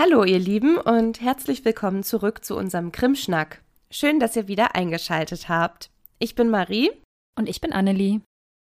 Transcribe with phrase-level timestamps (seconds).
[0.00, 3.62] Hallo ihr Lieben und herzlich willkommen zurück zu unserem Krimschnack.
[3.90, 5.90] Schön, dass ihr wieder eingeschaltet habt.
[6.20, 6.92] Ich bin Marie.
[7.36, 8.20] Und ich bin Annelie.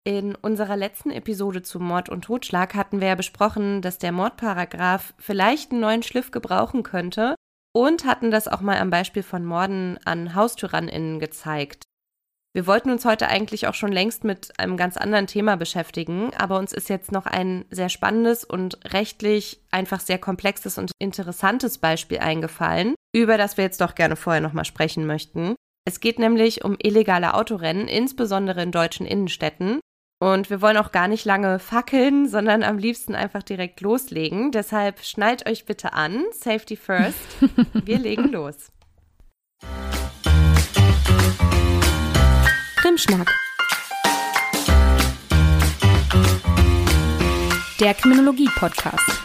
[0.03, 5.14] In unserer letzten Episode zu Mord und Totschlag hatten wir ja besprochen, dass der Mordparagraph
[5.19, 7.37] vielleicht einen neuen Schliff gebrauchen könnte
[7.73, 11.85] und hatten das auch mal am Beispiel von Morden an HaustyrannInnen gezeigt.
[12.53, 16.59] Wir wollten uns heute eigentlich auch schon längst mit einem ganz anderen Thema beschäftigen, aber
[16.59, 22.19] uns ist jetzt noch ein sehr spannendes und rechtlich einfach sehr komplexes und interessantes Beispiel
[22.19, 25.55] eingefallen, über das wir jetzt doch gerne vorher nochmal sprechen möchten.
[25.87, 29.79] Es geht nämlich um illegale Autorennen, insbesondere in deutschen Innenstädten.
[30.23, 34.51] Und wir wollen auch gar nicht lange fackeln, sondern am liebsten einfach direkt loslegen.
[34.51, 36.24] Deshalb schnallt euch bitte an.
[36.32, 37.16] Safety first.
[37.73, 38.71] Wir legen los.
[42.80, 43.30] Krimschnack.
[47.79, 49.21] Der Kriminologie-Podcast.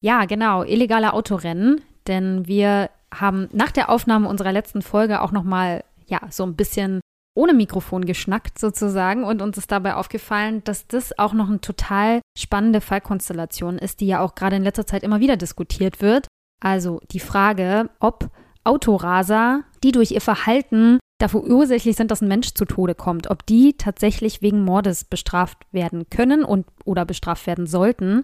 [0.00, 5.44] Ja, genau, illegale Autorennen, denn wir haben nach der Aufnahme unserer letzten Folge auch noch
[5.44, 7.00] mal ja, so ein bisschen
[7.36, 12.20] ohne Mikrofon geschnackt sozusagen und uns ist dabei aufgefallen, dass das auch noch eine total
[12.38, 16.28] spannende Fallkonstellation ist, die ja auch gerade in letzter Zeit immer wieder diskutiert wird.
[16.62, 18.30] Also die Frage, ob
[18.62, 23.44] Autoraser, die durch ihr Verhalten dafür ursächlich sind, dass ein Mensch zu Tode kommt, ob
[23.46, 28.22] die tatsächlich wegen Mordes bestraft werden können und oder bestraft werden sollten.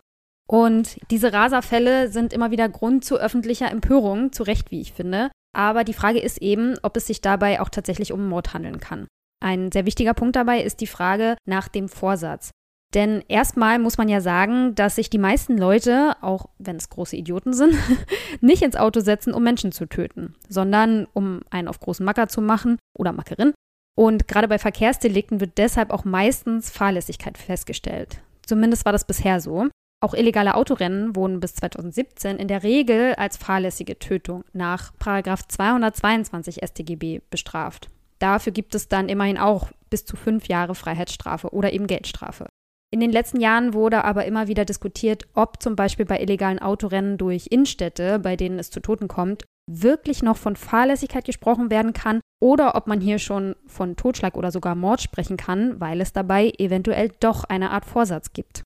[0.49, 5.31] Und diese Raserfälle sind immer wieder Grund zu öffentlicher Empörung, zu Recht, wie ich finde.
[5.53, 9.09] Aber die Frage ist eben, ob es sich dabei auch tatsächlich um Mord handeln kann.
[9.43, 12.51] Ein sehr wichtiger Punkt dabei ist die Frage nach dem Vorsatz.
[12.93, 17.17] Denn erstmal muss man ja sagen, dass sich die meisten Leute, auch wenn es große
[17.17, 17.75] Idioten sind,
[18.41, 22.41] nicht ins Auto setzen, um Menschen zu töten, sondern um einen auf großen Macker zu
[22.41, 23.53] machen oder Mackerin.
[23.97, 28.21] Und gerade bei Verkehrsdelikten wird deshalb auch meistens Fahrlässigkeit festgestellt.
[28.45, 29.69] Zumindest war das bisher so.
[30.03, 37.21] Auch illegale Autorennen wurden bis 2017 in der Regel als fahrlässige Tötung nach 222 StGB
[37.29, 37.91] bestraft.
[38.19, 42.47] Dafür gibt es dann immerhin auch bis zu fünf Jahre Freiheitsstrafe oder eben Geldstrafe.
[42.93, 47.19] In den letzten Jahren wurde aber immer wieder diskutiert, ob zum Beispiel bei illegalen Autorennen
[47.19, 52.21] durch Innenstädte, bei denen es zu Toten kommt, wirklich noch von Fahrlässigkeit gesprochen werden kann
[52.43, 56.53] oder ob man hier schon von Totschlag oder sogar Mord sprechen kann, weil es dabei
[56.59, 58.65] eventuell doch eine Art Vorsatz gibt.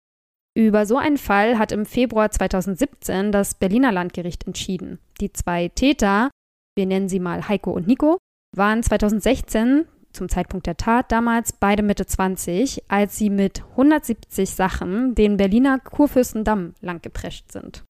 [0.56, 5.00] Über so einen Fall hat im Februar 2017 das Berliner Landgericht entschieden.
[5.20, 6.30] Die zwei Täter,
[6.76, 8.18] wir nennen sie mal Heiko und Nico,
[8.56, 15.16] waren 2016 zum Zeitpunkt der Tat damals beide Mitte 20, als sie mit 170 Sachen
[15.16, 17.82] den Berliner Kurfürstendamm langgeprescht sind.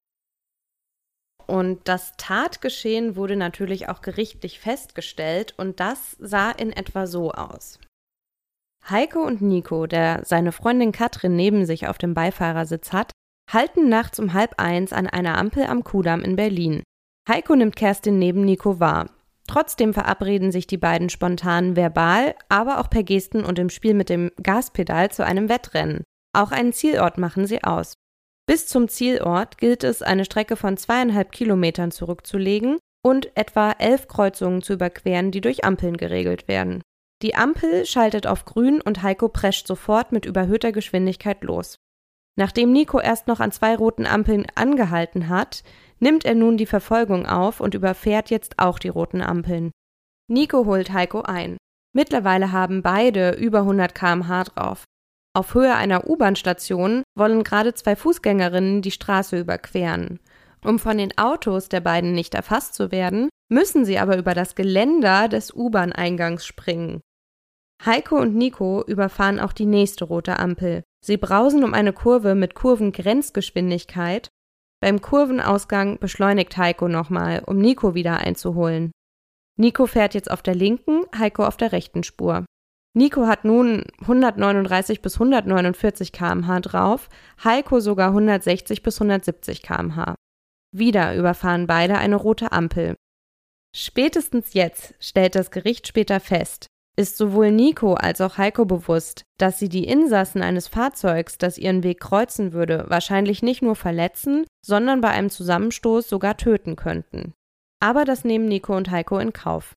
[1.45, 7.77] Und das Tatgeschehen wurde natürlich auch gerichtlich festgestellt und das sah in etwa so aus.
[8.87, 13.11] Heiko und Nico, der seine Freundin Katrin neben sich auf dem Beifahrersitz hat,
[13.51, 16.83] halten nachts um halb eins an einer Ampel am Kudamm in Berlin.
[17.27, 19.09] Heiko nimmt Kerstin neben Nico wahr.
[19.47, 24.09] Trotzdem verabreden sich die beiden spontan verbal, aber auch per Gesten und im Spiel mit
[24.09, 26.03] dem Gaspedal zu einem Wettrennen.
[26.33, 27.93] Auch einen Zielort machen sie aus.
[28.47, 34.61] Bis zum Zielort gilt es, eine Strecke von zweieinhalb Kilometern zurückzulegen und etwa elf Kreuzungen
[34.61, 36.81] zu überqueren, die durch Ampeln geregelt werden.
[37.21, 41.77] Die Ampel schaltet auf grün und Heiko prescht sofort mit überhöhter Geschwindigkeit los.
[42.37, 45.63] Nachdem Nico erst noch an zwei roten Ampeln angehalten hat,
[45.99, 49.71] nimmt er nun die Verfolgung auf und überfährt jetzt auch die roten Ampeln.
[50.27, 51.57] Nico holt Heiko ein.
[51.93, 54.83] Mittlerweile haben beide über 100 km/h drauf.
[55.33, 60.19] Auf Höhe einer U-Bahn-Station wollen gerade zwei Fußgängerinnen die Straße überqueren.
[60.63, 64.55] Um von den Autos der beiden nicht erfasst zu werden, müssen sie aber über das
[64.55, 67.01] Geländer des U-Bahn-Eingangs springen.
[67.83, 70.83] Heiko und Nico überfahren auch die nächste rote Ampel.
[71.03, 74.29] Sie brausen um eine Kurve mit Kurvengrenzgeschwindigkeit.
[74.81, 78.91] Beim Kurvenausgang beschleunigt Heiko nochmal, um Nico wieder einzuholen.
[79.57, 82.45] Nico fährt jetzt auf der linken, Heiko auf der rechten Spur.
[82.93, 87.09] Nico hat nun 139 bis 149 km/h drauf,
[87.43, 90.15] Heiko sogar 160 bis 170 km/h.
[90.73, 92.95] Wieder überfahren beide eine rote Ampel.
[93.77, 99.59] Spätestens jetzt stellt das Gericht später fest, ist sowohl Nico als auch Heiko bewusst, dass
[99.59, 105.01] sie die Insassen eines Fahrzeugs, das ihren Weg kreuzen würde, wahrscheinlich nicht nur verletzen, sondern
[105.01, 107.33] bei einem Zusammenstoß sogar töten könnten.
[107.81, 109.73] Aber das nehmen Nico und Heiko in Kauf.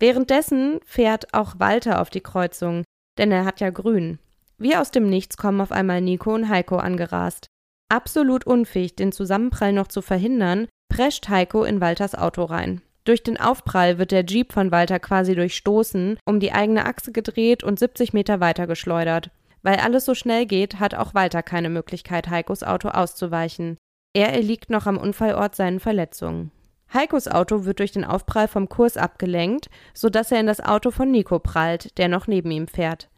[0.00, 2.84] Währenddessen fährt auch Walter auf die Kreuzung,
[3.18, 4.18] denn er hat ja grün.
[4.56, 7.48] Wie aus dem Nichts kommen auf einmal Nico und Heiko angerast.
[7.90, 12.80] Absolut unfähig, den Zusammenprall noch zu verhindern, prescht Heiko in Walters Auto rein.
[13.04, 17.64] Durch den Aufprall wird der Jeep von Walter quasi durchstoßen, um die eigene Achse gedreht
[17.64, 19.30] und 70 Meter weiter geschleudert.
[19.62, 23.76] Weil alles so schnell geht, hat auch Walter keine Möglichkeit, Heikos Auto auszuweichen.
[24.12, 26.52] Er erliegt noch am Unfallort seinen Verletzungen.
[26.92, 31.10] Heikos Auto wird durch den Aufprall vom Kurs abgelenkt, sodass er in das Auto von
[31.10, 33.08] Nico prallt, der noch neben ihm fährt.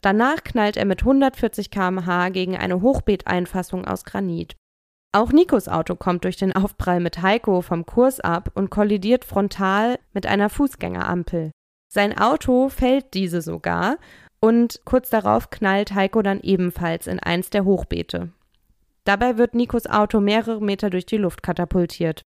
[0.00, 4.56] Danach knallt er mit 140 km/h gegen eine Hochbeeteinfassung aus Granit.
[5.12, 9.98] Auch Nikos Auto kommt durch den Aufprall mit Heiko vom Kurs ab und kollidiert frontal
[10.12, 11.50] mit einer Fußgängerampel.
[11.92, 13.96] Sein Auto fällt diese sogar
[14.40, 18.30] und kurz darauf knallt Heiko dann ebenfalls in eins der Hochbeete.
[19.04, 22.22] Dabei wird Nikos Auto mehrere Meter durch die Luft katapultiert.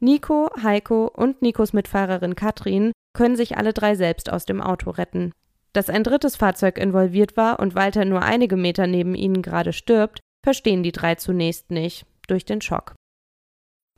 [0.00, 5.30] Nico, Heiko und Nikos Mitfahrerin Katrin können sich alle drei selbst aus dem Auto retten.
[5.72, 10.18] Dass ein drittes Fahrzeug involviert war und Walter nur einige Meter neben ihnen gerade stirbt,
[10.44, 12.94] verstehen die drei zunächst nicht, durch den Schock.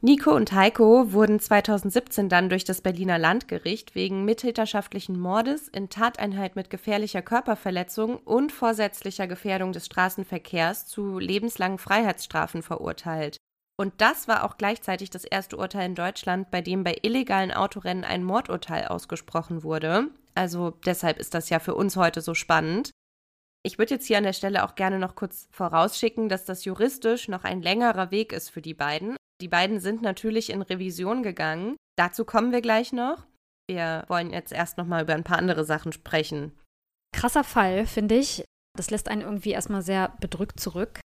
[0.03, 6.55] Nico und Heiko wurden 2017 dann durch das Berliner Landgericht wegen mittäterschaftlichen Mordes in Tateinheit
[6.55, 13.39] mit gefährlicher Körperverletzung und vorsätzlicher Gefährdung des Straßenverkehrs zu lebenslangen Freiheitsstrafen verurteilt.
[13.79, 18.05] Und das war auch gleichzeitig das erste Urteil in Deutschland, bei dem bei illegalen Autorennen
[18.05, 20.09] ein Mordurteil ausgesprochen wurde.
[20.35, 22.91] Also deshalb ist das ja für uns heute so spannend.
[23.67, 27.27] Ich würde jetzt hier an der Stelle auch gerne noch kurz vorausschicken, dass das juristisch
[27.27, 29.17] noch ein längerer Weg ist für die beiden.
[29.41, 31.75] Die beiden sind natürlich in Revision gegangen.
[31.99, 33.27] Dazu kommen wir gleich noch.
[33.69, 36.53] Wir wollen jetzt erst noch mal über ein paar andere Sachen sprechen.
[37.13, 38.45] Krasser Fall, finde ich.
[38.79, 41.01] Das lässt einen irgendwie erstmal sehr bedrückt zurück.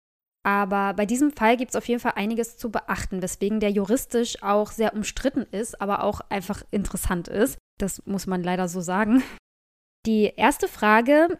[0.44, 4.42] Aber bei diesem Fall gibt es auf jeden Fall einiges zu beachten, weswegen der juristisch
[4.42, 7.56] auch sehr umstritten ist, aber auch einfach interessant ist.
[7.78, 9.22] Das muss man leider so sagen.
[10.06, 11.38] Die erste Frage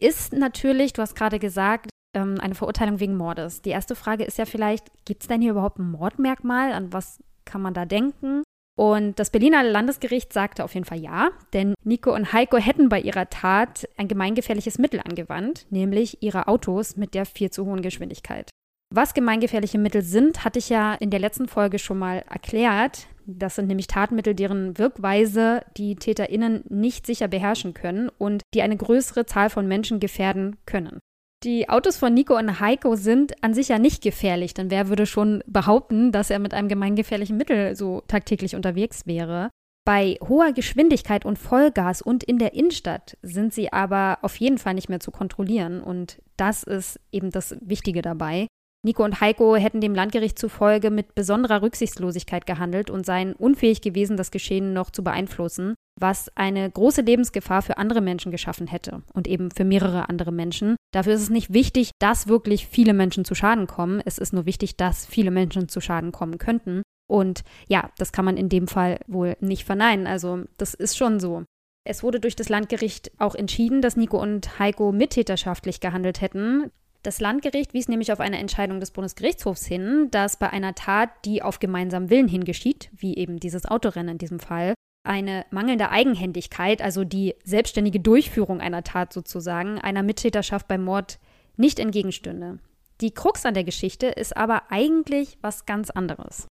[0.00, 3.62] ist natürlich, du hast gerade gesagt, ähm, eine Verurteilung wegen Mordes.
[3.62, 6.72] Die erste Frage ist ja vielleicht, gibt es denn hier überhaupt ein Mordmerkmal?
[6.72, 8.42] An was kann man da denken?
[8.78, 13.00] Und das Berliner Landesgericht sagte auf jeden Fall ja, denn Nico und Heiko hätten bei
[13.00, 18.48] ihrer Tat ein gemeingefährliches Mittel angewandt, nämlich ihre Autos mit der viel zu hohen Geschwindigkeit.
[18.92, 23.06] Was gemeingefährliche Mittel sind, hatte ich ja in der letzten Folge schon mal erklärt.
[23.38, 28.76] Das sind nämlich Tatmittel, deren Wirkweise die TäterInnen nicht sicher beherrschen können und die eine
[28.76, 31.00] größere Zahl von Menschen gefährden können.
[31.42, 35.06] Die Autos von Nico und Heiko sind an sich ja nicht gefährlich, denn wer würde
[35.06, 39.48] schon behaupten, dass er mit einem gemeingefährlichen Mittel so tagtäglich unterwegs wäre?
[39.86, 44.74] Bei hoher Geschwindigkeit und Vollgas und in der Innenstadt sind sie aber auf jeden Fall
[44.74, 48.46] nicht mehr zu kontrollieren und das ist eben das Wichtige dabei.
[48.82, 54.16] Nico und Heiko hätten dem Landgericht zufolge mit besonderer Rücksichtslosigkeit gehandelt und seien unfähig gewesen,
[54.16, 59.28] das Geschehen noch zu beeinflussen, was eine große Lebensgefahr für andere Menschen geschaffen hätte und
[59.28, 60.76] eben für mehrere andere Menschen.
[60.94, 64.00] Dafür ist es nicht wichtig, dass wirklich viele Menschen zu Schaden kommen.
[64.06, 66.82] Es ist nur wichtig, dass viele Menschen zu Schaden kommen könnten.
[67.06, 70.06] Und ja, das kann man in dem Fall wohl nicht verneinen.
[70.06, 71.44] Also das ist schon so.
[71.84, 76.70] Es wurde durch das Landgericht auch entschieden, dass Nico und Heiko mittäterschaftlich gehandelt hätten.
[77.02, 81.42] Das Landgericht wies nämlich auf eine Entscheidung des Bundesgerichtshofs hin, dass bei einer Tat, die
[81.42, 87.04] auf gemeinsamen Willen hingeschieht, wie eben dieses Autorennen in diesem Fall, eine mangelnde Eigenhändigkeit, also
[87.04, 91.18] die selbstständige Durchführung einer Tat sozusagen, einer Mittäterschaft beim Mord
[91.56, 92.58] nicht entgegenstünde.
[93.00, 96.48] Die Krux an der Geschichte ist aber eigentlich was ganz anderes.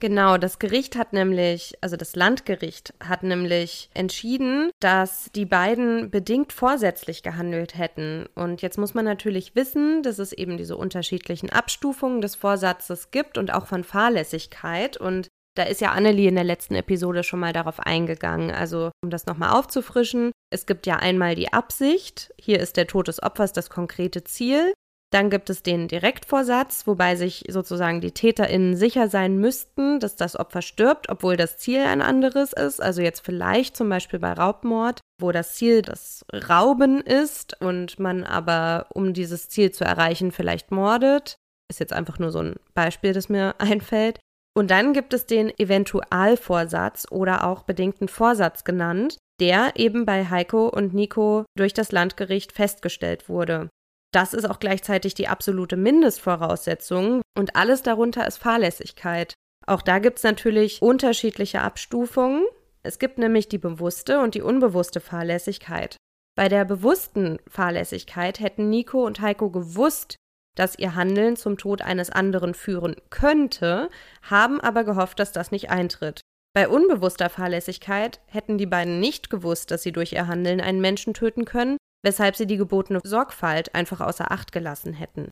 [0.00, 6.54] Genau, das Gericht hat nämlich, also das Landgericht hat nämlich entschieden, dass die beiden bedingt
[6.54, 8.26] vorsätzlich gehandelt hätten.
[8.34, 13.36] Und jetzt muss man natürlich wissen, dass es eben diese unterschiedlichen Abstufungen des Vorsatzes gibt
[13.36, 14.96] und auch von Fahrlässigkeit.
[14.96, 18.50] Und da ist ja Annelie in der letzten Episode schon mal darauf eingegangen.
[18.50, 23.08] Also, um das nochmal aufzufrischen, es gibt ja einmal die Absicht, hier ist der Tod
[23.08, 24.72] des Opfers das konkrete Ziel.
[25.12, 30.38] Dann gibt es den Direktvorsatz, wobei sich sozusagen die TäterInnen sicher sein müssten, dass das
[30.38, 32.80] Opfer stirbt, obwohl das Ziel ein anderes ist.
[32.80, 38.22] Also jetzt vielleicht zum Beispiel bei Raubmord, wo das Ziel das Rauben ist und man
[38.22, 41.34] aber, um dieses Ziel zu erreichen, vielleicht mordet.
[41.68, 44.20] Ist jetzt einfach nur so ein Beispiel, das mir einfällt.
[44.56, 50.68] Und dann gibt es den Eventualvorsatz oder auch bedingten Vorsatz genannt, der eben bei Heiko
[50.68, 53.70] und Nico durch das Landgericht festgestellt wurde.
[54.12, 59.34] Das ist auch gleichzeitig die absolute Mindestvoraussetzung und alles darunter ist Fahrlässigkeit.
[59.66, 62.44] Auch da gibt es natürlich unterschiedliche Abstufungen.
[62.82, 65.96] Es gibt nämlich die bewusste und die unbewusste Fahrlässigkeit.
[66.36, 70.16] Bei der bewussten Fahrlässigkeit hätten Nico und Heiko gewusst,
[70.56, 73.90] dass ihr Handeln zum Tod eines anderen führen könnte,
[74.22, 76.20] haben aber gehofft, dass das nicht eintritt.
[76.52, 81.14] Bei unbewusster Fahrlässigkeit hätten die beiden nicht gewusst, dass sie durch ihr Handeln einen Menschen
[81.14, 85.30] töten können weshalb sie die gebotene Sorgfalt einfach außer Acht gelassen hätten.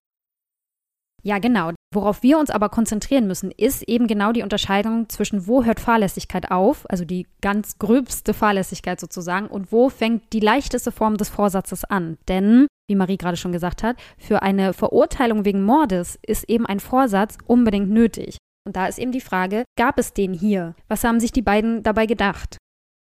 [1.22, 1.72] Ja, genau.
[1.92, 6.50] Worauf wir uns aber konzentrieren müssen, ist eben genau die Unterscheidung zwischen wo hört Fahrlässigkeit
[6.50, 11.84] auf, also die ganz gröbste Fahrlässigkeit sozusagen, und wo fängt die leichteste Form des Vorsatzes
[11.84, 12.18] an.
[12.28, 16.80] Denn, wie Marie gerade schon gesagt hat, für eine Verurteilung wegen Mordes ist eben ein
[16.80, 18.36] Vorsatz unbedingt nötig.
[18.66, 20.74] Und da ist eben die Frage, gab es den hier?
[20.88, 22.58] Was haben sich die beiden dabei gedacht?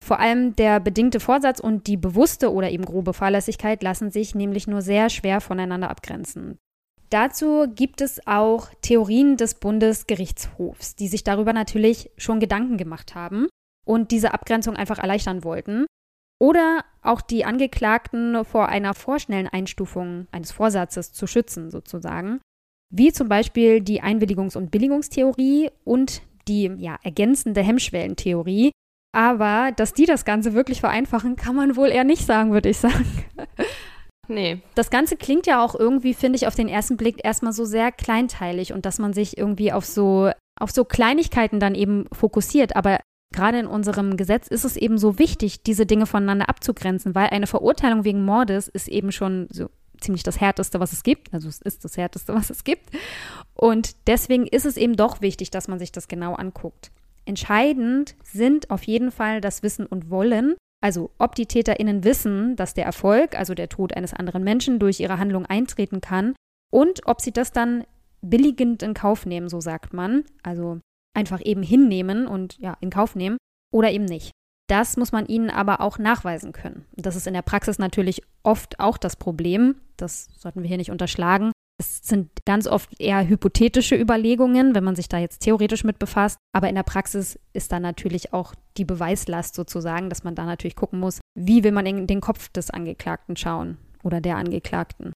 [0.07, 4.69] Vor allem der bedingte Vorsatz und die bewusste oder eben grobe Fahrlässigkeit lassen sich nämlich
[4.69, 6.59] nur sehr schwer voneinander abgrenzen.
[7.11, 13.49] Dazu gibt es auch Theorien des Bundesgerichtshofs, die sich darüber natürlich schon Gedanken gemacht haben
[13.85, 15.87] und diese Abgrenzung einfach erleichtern wollten.
[16.39, 22.41] Oder auch die Angeklagten vor einer vorschnellen Einstufung eines Vorsatzes zu schützen, sozusagen.
[22.95, 28.71] Wie zum Beispiel die Einwilligungs- und Billigungstheorie und die ja, ergänzende Hemmschwellentheorie.
[29.17, 32.77] Aber dass die das Ganze wirklich vereinfachen, kann man wohl eher nicht sagen, würde ich
[32.77, 33.07] sagen.
[34.29, 34.61] Nee.
[34.75, 37.93] Das Ganze klingt ja auch irgendwie, finde ich, auf den ersten Blick erstmal so sehr
[37.93, 42.77] kleinteilig und dass man sich irgendwie auf so, auf so Kleinigkeiten dann eben fokussiert.
[42.77, 42.99] Aber
[43.33, 47.47] gerade in unserem Gesetz ist es eben so wichtig, diese Dinge voneinander abzugrenzen, weil eine
[47.47, 51.33] Verurteilung wegen Mordes ist eben schon so ziemlich das Härteste, was es gibt.
[51.33, 52.91] Also es ist das Härteste, was es gibt.
[53.55, 56.91] Und deswegen ist es eben doch wichtig, dass man sich das genau anguckt.
[57.27, 60.55] Entscheidend sind auf jeden Fall das Wissen und Wollen
[60.87, 65.01] also ob die Täterinnen wissen, dass der Erfolg, also der Tod eines anderen Menschen, durch
[65.01, 66.35] ihre Handlung eintreten kann
[66.71, 67.85] und ob sie das dann
[68.23, 70.25] billigend in Kauf nehmen, so sagt man.
[70.43, 70.79] Also
[71.15, 73.37] einfach eben hinnehmen und ja, in Kauf nehmen
[73.73, 74.33] oder eben nicht.
[74.69, 76.85] Das muss man ihnen aber auch nachweisen können.
[76.97, 79.77] Das ist in der Praxis natürlich oft auch das Problem.
[79.97, 81.53] Das sollten wir hier nicht unterschlagen.
[81.79, 86.39] Es sind ganz oft eher hypothetische Überlegungen, wenn man sich da jetzt theoretisch mit befasst.
[86.53, 90.77] Aber in der Praxis ist da natürlich auch die Beweislast sozusagen, dass man da natürlich
[90.77, 95.13] gucken muss, wie will man in den Kopf des Angeklagten schauen oder der Angeklagten.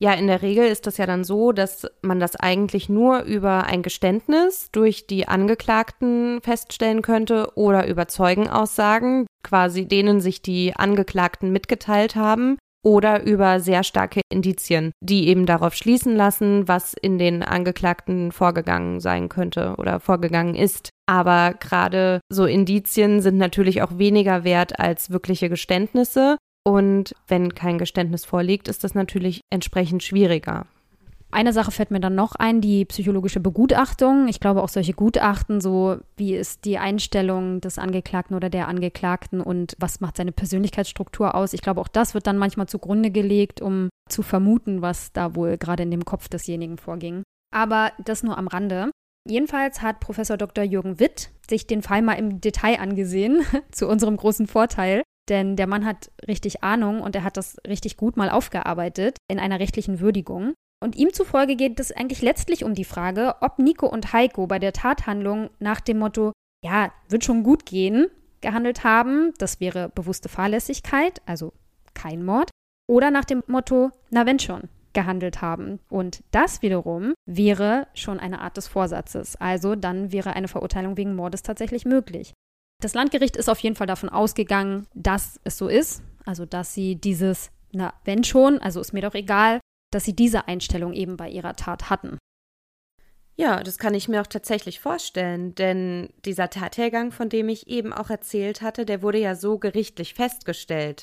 [0.00, 3.64] Ja, in der Regel ist das ja dann so, dass man das eigentlich nur über
[3.64, 11.52] ein Geständnis durch die Angeklagten feststellen könnte oder über Zeugenaussagen, quasi denen sich die Angeklagten
[11.52, 17.42] mitgeteilt haben oder über sehr starke Indizien, die eben darauf schließen lassen, was in den
[17.42, 20.90] Angeklagten vorgegangen sein könnte oder vorgegangen ist.
[21.06, 26.36] Aber gerade so Indizien sind natürlich auch weniger wert als wirkliche Geständnisse.
[26.62, 30.66] Und wenn kein Geständnis vorliegt, ist das natürlich entsprechend schwieriger.
[31.34, 34.28] Eine Sache fällt mir dann noch ein, die psychologische Begutachtung.
[34.28, 39.40] Ich glaube auch solche Gutachten, so wie ist die Einstellung des Angeklagten oder der Angeklagten
[39.40, 41.52] und was macht seine Persönlichkeitsstruktur aus.
[41.52, 45.58] Ich glaube auch das wird dann manchmal zugrunde gelegt, um zu vermuten, was da wohl
[45.58, 47.24] gerade in dem Kopf desjenigen vorging.
[47.52, 48.92] Aber das nur am Rande.
[49.28, 50.62] Jedenfalls hat Professor Dr.
[50.62, 55.02] Jürgen Witt sich den Fall mal im Detail angesehen, zu unserem großen Vorteil.
[55.28, 59.40] Denn der Mann hat richtig Ahnung und er hat das richtig gut mal aufgearbeitet in
[59.40, 60.54] einer rechtlichen Würdigung.
[60.84, 64.58] Und ihm zufolge geht es eigentlich letztlich um die Frage, ob Nico und Heiko bei
[64.58, 68.08] der Tathandlung nach dem Motto, ja, wird schon gut gehen,
[68.42, 69.32] gehandelt haben.
[69.38, 71.54] Das wäre bewusste Fahrlässigkeit, also
[71.94, 72.50] kein Mord.
[72.86, 75.80] Oder nach dem Motto, na wenn schon, gehandelt haben.
[75.88, 79.36] Und das wiederum wäre schon eine Art des Vorsatzes.
[79.36, 82.34] Also dann wäre eine Verurteilung wegen Mordes tatsächlich möglich.
[82.82, 86.02] Das Landgericht ist auf jeden Fall davon ausgegangen, dass es so ist.
[86.26, 89.60] Also dass sie dieses, na wenn schon, also ist mir doch egal,
[89.94, 92.18] dass sie diese Einstellung eben bei ihrer Tat hatten.
[93.36, 97.92] Ja, das kann ich mir auch tatsächlich vorstellen, denn dieser Tathergang, von dem ich eben
[97.92, 101.02] auch erzählt hatte, der wurde ja so gerichtlich festgestellt.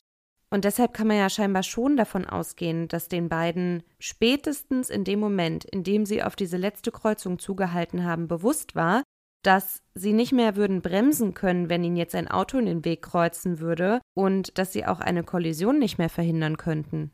[0.49, 5.19] Und deshalb kann man ja scheinbar schon davon ausgehen, dass den beiden spätestens in dem
[5.19, 9.03] Moment, in dem sie auf diese letzte Kreuzung zugehalten haben, bewusst war,
[9.43, 13.01] dass sie nicht mehr würden bremsen können, wenn ihnen jetzt ein Auto in den Weg
[13.01, 17.11] kreuzen würde und dass sie auch eine Kollision nicht mehr verhindern könnten.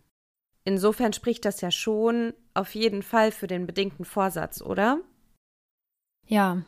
[0.67, 4.99] Insofern spricht das ja schon auf jeden Fall für den bedingten Vorsatz, oder?
[6.27, 6.61] Ja.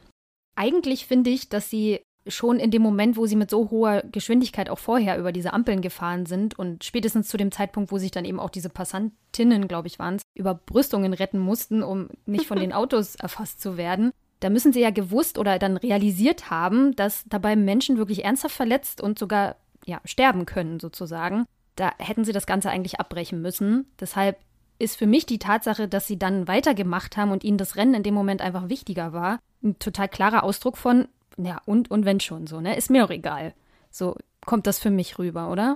[0.55, 4.69] Eigentlich finde ich, dass sie schon in dem Moment, wo sie mit so hoher Geschwindigkeit
[4.69, 8.23] auch vorher über diese Ampeln gefahren sind und spätestens zu dem Zeitpunkt, wo sich dann
[8.23, 12.57] eben auch diese Passantinnen, glaube ich, waren es, über Brüstungen retten mussten, um nicht von
[12.61, 17.25] den Autos erfasst zu werden, da müssen sie ja gewusst oder dann realisiert haben, dass
[17.27, 21.45] dabei Menschen wirklich ernsthaft verletzt und sogar ja, sterben können, sozusagen
[21.79, 23.89] da hätten sie das Ganze eigentlich abbrechen müssen.
[23.99, 24.37] Deshalb
[24.79, 28.03] ist für mich die Tatsache, dass sie dann weitergemacht haben und ihnen das Rennen in
[28.03, 31.07] dem Moment einfach wichtiger war, ein total klarer Ausdruck von,
[31.37, 32.77] ja, und, und wenn schon so, ne?
[32.77, 33.53] Ist mir auch egal.
[33.91, 35.75] So kommt das für mich rüber, oder?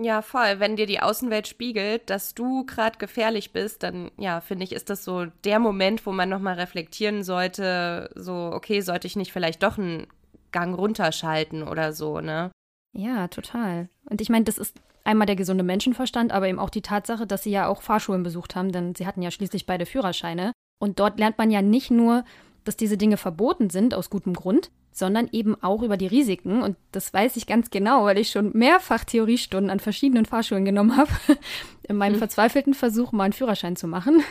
[0.00, 0.58] Ja, voll.
[0.58, 4.88] Wenn dir die Außenwelt spiegelt, dass du gerade gefährlich bist, dann ja, finde ich, ist
[4.88, 9.62] das so der Moment, wo man nochmal reflektieren sollte, so, okay, sollte ich nicht vielleicht
[9.62, 10.06] doch einen
[10.50, 12.50] Gang runterschalten oder so, ne?
[12.92, 13.88] Ja, total.
[14.08, 17.42] Und ich meine, das ist einmal der gesunde Menschenverstand, aber eben auch die Tatsache, dass
[17.42, 20.52] sie ja auch Fahrschulen besucht haben, denn sie hatten ja schließlich beide Führerscheine.
[20.78, 22.24] Und dort lernt man ja nicht nur,
[22.64, 26.62] dass diese Dinge verboten sind aus gutem Grund, sondern eben auch über die Risiken.
[26.62, 30.96] Und das weiß ich ganz genau, weil ich schon mehrfach Theoriestunden an verschiedenen Fahrschulen genommen
[30.96, 31.10] habe,
[31.88, 32.18] in meinem hm.
[32.18, 34.22] verzweifelten Versuch, mal einen Führerschein zu machen.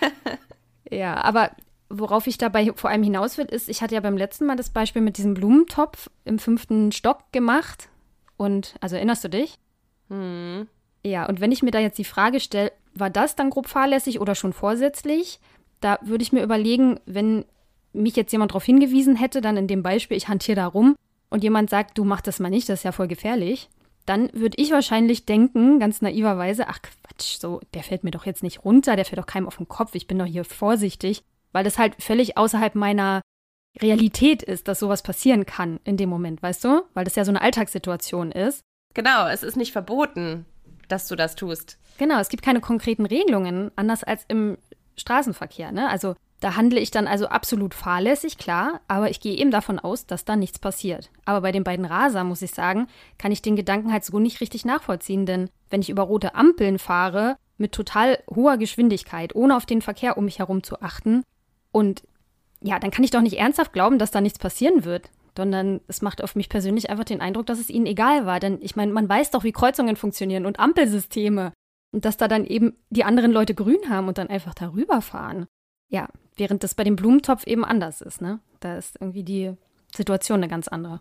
[0.90, 1.50] ja, aber
[1.88, 4.70] worauf ich dabei vor allem hinaus will, ist, ich hatte ja beim letzten Mal das
[4.70, 7.88] Beispiel mit diesem Blumentopf im fünften Stock gemacht.
[8.36, 9.58] Und, also erinnerst du dich?
[10.08, 10.66] Hm.
[11.04, 14.20] Ja, und wenn ich mir da jetzt die Frage stelle, war das dann grob fahrlässig
[14.20, 15.40] oder schon vorsätzlich?
[15.80, 17.44] Da würde ich mir überlegen, wenn
[17.92, 20.96] mich jetzt jemand darauf hingewiesen hätte, dann in dem Beispiel, ich hantiere da rum
[21.30, 23.68] und jemand sagt, du mach das mal nicht, das ist ja voll gefährlich,
[24.06, 28.42] dann würde ich wahrscheinlich denken, ganz naiverweise, ach Quatsch, so, der fällt mir doch jetzt
[28.42, 31.64] nicht runter, der fällt doch keinem auf den Kopf, ich bin doch hier vorsichtig, weil
[31.64, 33.22] das halt völlig außerhalb meiner
[33.80, 36.82] Realität ist, dass sowas passieren kann in dem Moment, weißt du?
[36.94, 38.62] Weil das ja so eine Alltagssituation ist.
[38.94, 40.46] Genau, es ist nicht verboten,
[40.88, 41.78] dass du das tust.
[41.98, 44.58] Genau, es gibt keine konkreten Regelungen, anders als im
[44.96, 45.72] Straßenverkehr.
[45.72, 45.88] Ne?
[45.88, 50.06] Also da handle ich dann also absolut fahrlässig, klar, aber ich gehe eben davon aus,
[50.06, 51.10] dass da nichts passiert.
[51.24, 52.86] Aber bei den beiden Raser, muss ich sagen,
[53.18, 56.78] kann ich den Gedanken halt so nicht richtig nachvollziehen, denn wenn ich über rote Ampeln
[56.78, 61.22] fahre, mit total hoher Geschwindigkeit, ohne auf den Verkehr um mich herum zu achten,
[61.72, 62.02] und
[62.60, 66.02] ja, dann kann ich doch nicht ernsthaft glauben, dass da nichts passieren wird sondern es
[66.02, 68.40] macht auf mich persönlich einfach den Eindruck, dass es ihnen egal war.
[68.40, 71.52] Denn ich meine, man weiß doch, wie Kreuzungen funktionieren und Ampelsysteme.
[71.92, 75.46] Und dass da dann eben die anderen Leute grün haben und dann einfach darüber fahren.
[75.88, 78.40] Ja, während das bei dem Blumentopf eben anders ist, ne?
[78.58, 79.52] Da ist irgendwie die
[79.94, 81.00] Situation eine ganz andere.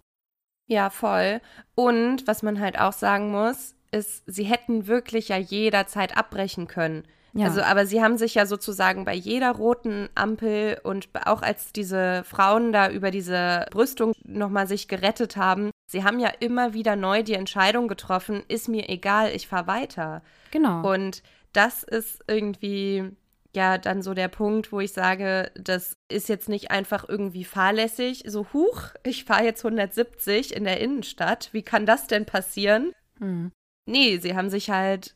[0.67, 1.41] Ja, voll.
[1.75, 7.03] Und was man halt auch sagen muss, ist, sie hätten wirklich ja jederzeit abbrechen können.
[7.33, 7.47] Ja.
[7.47, 12.23] Also, aber sie haben sich ja sozusagen bei jeder roten Ampel und auch als diese
[12.25, 17.23] Frauen da über diese Brüstung nochmal sich gerettet haben, sie haben ja immer wieder neu
[17.23, 20.21] die Entscheidung getroffen, ist mir egal, ich fahre weiter.
[20.51, 20.87] Genau.
[20.87, 21.23] Und
[21.53, 23.11] das ist irgendwie
[23.55, 28.23] ja dann so der Punkt, wo ich sage, das ist jetzt nicht einfach irgendwie fahrlässig,
[28.27, 32.93] so huch, ich fahre jetzt 170 in der Innenstadt, wie kann das denn passieren?
[33.19, 33.51] Hm.
[33.85, 35.15] Nee, sie haben sich halt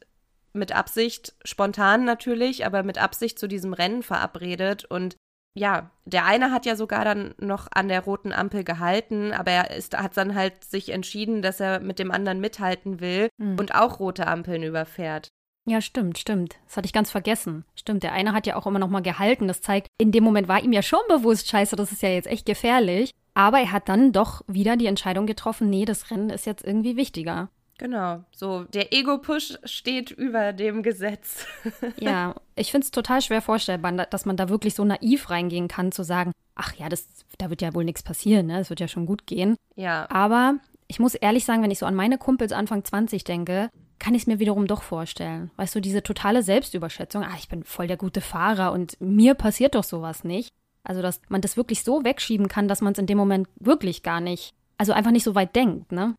[0.57, 5.15] mit Absicht, spontan natürlich, aber mit Absicht zu diesem Rennen verabredet und
[5.57, 9.71] ja, der eine hat ja sogar dann noch an der roten Ampel gehalten, aber er
[9.71, 13.57] ist, hat dann halt sich entschieden, dass er mit dem anderen mithalten will mhm.
[13.57, 15.29] und auch rote Ampeln überfährt.
[15.67, 16.55] Ja, stimmt, stimmt.
[16.65, 17.65] Das hatte ich ganz vergessen.
[17.75, 19.49] Stimmt, der eine hat ja auch immer noch mal gehalten.
[19.49, 22.27] Das zeigt, in dem Moment war ihm ja schon bewusst, scheiße, das ist ja jetzt
[22.27, 23.11] echt gefährlich.
[23.33, 26.95] Aber er hat dann doch wieder die Entscheidung getroffen, nee, das Rennen ist jetzt irgendwie
[26.95, 27.49] wichtiger.
[27.77, 31.45] Genau, so der Ego-Push steht über dem Gesetz.
[31.99, 35.91] ja, ich finde es total schwer vorstellbar, dass man da wirklich so naiv reingehen kann,
[35.91, 38.59] zu sagen, ach ja, das, da wird ja wohl nichts passieren, ne?
[38.59, 39.57] Es wird ja schon gut gehen.
[39.75, 40.09] Ja.
[40.09, 40.55] Aber
[40.87, 44.23] ich muss ehrlich sagen, wenn ich so an meine Kumpels Anfang 20 denke, kann ich
[44.23, 45.51] es mir wiederum doch vorstellen.
[45.57, 49.75] Weißt du, diese totale Selbstüberschätzung, ah, ich bin voll der gute Fahrer und mir passiert
[49.75, 50.51] doch sowas nicht.
[50.83, 54.03] Also, dass man das wirklich so wegschieben kann, dass man es in dem Moment wirklich
[54.03, 56.15] gar nicht, also einfach nicht so weit denkt, ne?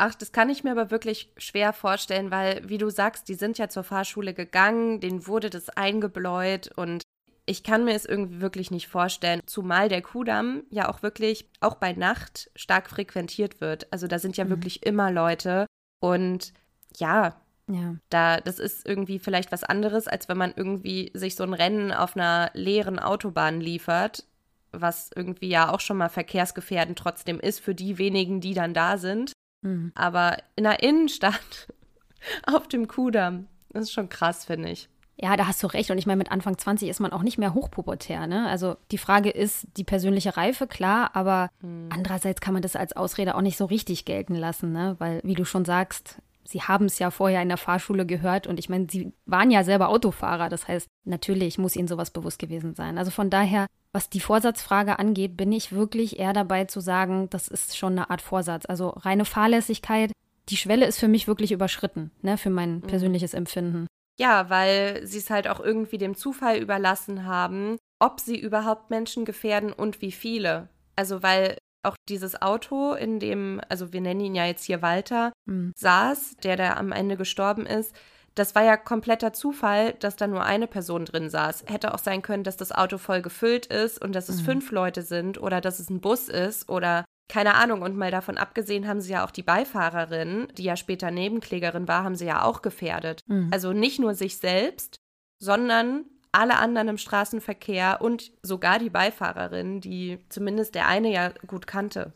[0.00, 3.58] Ach, das kann ich mir aber wirklich schwer vorstellen, weil, wie du sagst, die sind
[3.58, 7.02] ja zur Fahrschule gegangen, denen wurde das eingebläut und
[7.46, 11.74] ich kann mir es irgendwie wirklich nicht vorstellen, zumal der Kudamm ja auch wirklich, auch
[11.76, 13.92] bei Nacht, stark frequentiert wird.
[13.92, 14.50] Also da sind ja mhm.
[14.50, 15.66] wirklich immer Leute
[16.00, 16.52] und
[16.96, 17.34] ja,
[17.66, 17.96] ja.
[18.08, 21.92] Da, das ist irgendwie vielleicht was anderes, als wenn man irgendwie sich so ein Rennen
[21.92, 24.24] auf einer leeren Autobahn liefert,
[24.70, 28.96] was irgendwie ja auch schon mal verkehrsgefährdend trotzdem ist für die wenigen, die dann da
[28.96, 29.32] sind.
[29.62, 29.92] Mhm.
[29.94, 31.68] Aber in der Innenstadt
[32.46, 34.88] auf dem Kudamm, das ist schon krass, finde ich.
[35.20, 35.90] Ja, da hast du recht.
[35.90, 38.28] Und ich meine, mit Anfang 20 ist man auch nicht mehr hochpubertär.
[38.28, 38.46] Ne?
[38.48, 41.88] Also die Frage ist die persönliche Reife, klar, aber hm.
[41.90, 44.94] andererseits kann man das als Ausrede auch nicht so richtig gelten lassen, ne?
[44.98, 48.58] Weil, wie du schon sagst, sie haben es ja vorher in der Fahrschule gehört und
[48.58, 50.48] ich meine, sie waren ja selber Autofahrer.
[50.48, 52.96] Das heißt, natürlich muss ihnen sowas bewusst gewesen sein.
[52.96, 57.48] Also von daher, was die Vorsatzfrage angeht, bin ich wirklich eher dabei zu sagen, das
[57.48, 58.64] ist schon eine Art Vorsatz.
[58.64, 60.10] Also reine Fahrlässigkeit,
[60.48, 62.80] die Schwelle ist für mich wirklich überschritten, ne, für mein mhm.
[62.82, 63.86] persönliches Empfinden.
[64.18, 69.26] Ja, weil sie es halt auch irgendwie dem Zufall überlassen haben, ob sie überhaupt Menschen
[69.26, 70.70] gefährden und wie viele.
[70.96, 75.32] Also weil auch dieses Auto, in dem, also wir nennen ihn ja jetzt hier Walter,
[75.46, 75.72] mhm.
[75.76, 77.94] saß, der da am Ende gestorben ist,
[78.34, 81.64] das war ja kompletter Zufall, dass da nur eine Person drin saß.
[81.66, 84.44] Hätte auch sein können, dass das Auto voll gefüllt ist und dass es mhm.
[84.44, 88.38] fünf Leute sind oder dass es ein Bus ist oder keine Ahnung, und mal davon
[88.38, 92.42] abgesehen haben sie ja auch die Beifahrerin, die ja später Nebenklägerin war, haben sie ja
[92.42, 93.22] auch gefährdet.
[93.26, 93.50] Mhm.
[93.52, 94.96] Also nicht nur sich selbst,
[95.38, 96.06] sondern
[96.38, 102.12] alle anderen im Straßenverkehr und sogar die Beifahrerin, die zumindest der eine ja gut kannte.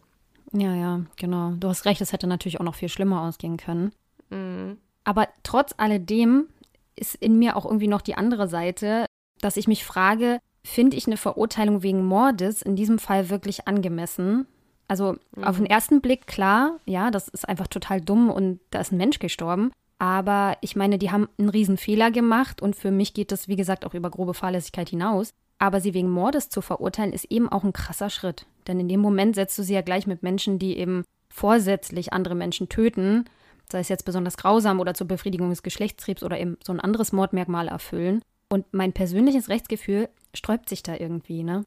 [0.52, 1.52] Ja, ja, genau.
[1.58, 3.92] Du hast recht, es hätte natürlich auch noch viel schlimmer ausgehen können.
[4.30, 4.78] Mhm.
[5.04, 6.46] Aber trotz alledem
[6.94, 9.06] ist in mir auch irgendwie noch die andere Seite,
[9.40, 14.46] dass ich mich frage, finde ich eine Verurteilung wegen Mordes in diesem Fall wirklich angemessen?
[14.88, 15.44] Also mhm.
[15.44, 18.98] auf den ersten Blick klar, ja, das ist einfach total dumm und da ist ein
[18.98, 19.72] Mensch gestorben.
[20.02, 23.54] Aber ich meine, die haben einen riesen Fehler gemacht und für mich geht das, wie
[23.54, 25.30] gesagt, auch über grobe Fahrlässigkeit hinaus.
[25.60, 28.44] Aber sie wegen Mordes zu verurteilen, ist eben auch ein krasser Schritt.
[28.66, 32.34] Denn in dem Moment setzt du sie ja gleich mit Menschen, die eben vorsätzlich andere
[32.34, 33.26] Menschen töten,
[33.70, 37.12] sei es jetzt besonders grausam oder zur Befriedigung des Geschlechtstriebs oder eben so ein anderes
[37.12, 38.22] Mordmerkmal erfüllen.
[38.48, 41.64] Und mein persönliches Rechtsgefühl sträubt sich da irgendwie, ne?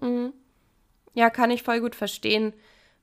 [0.00, 0.32] Mhm.
[1.12, 2.52] Ja, kann ich voll gut verstehen,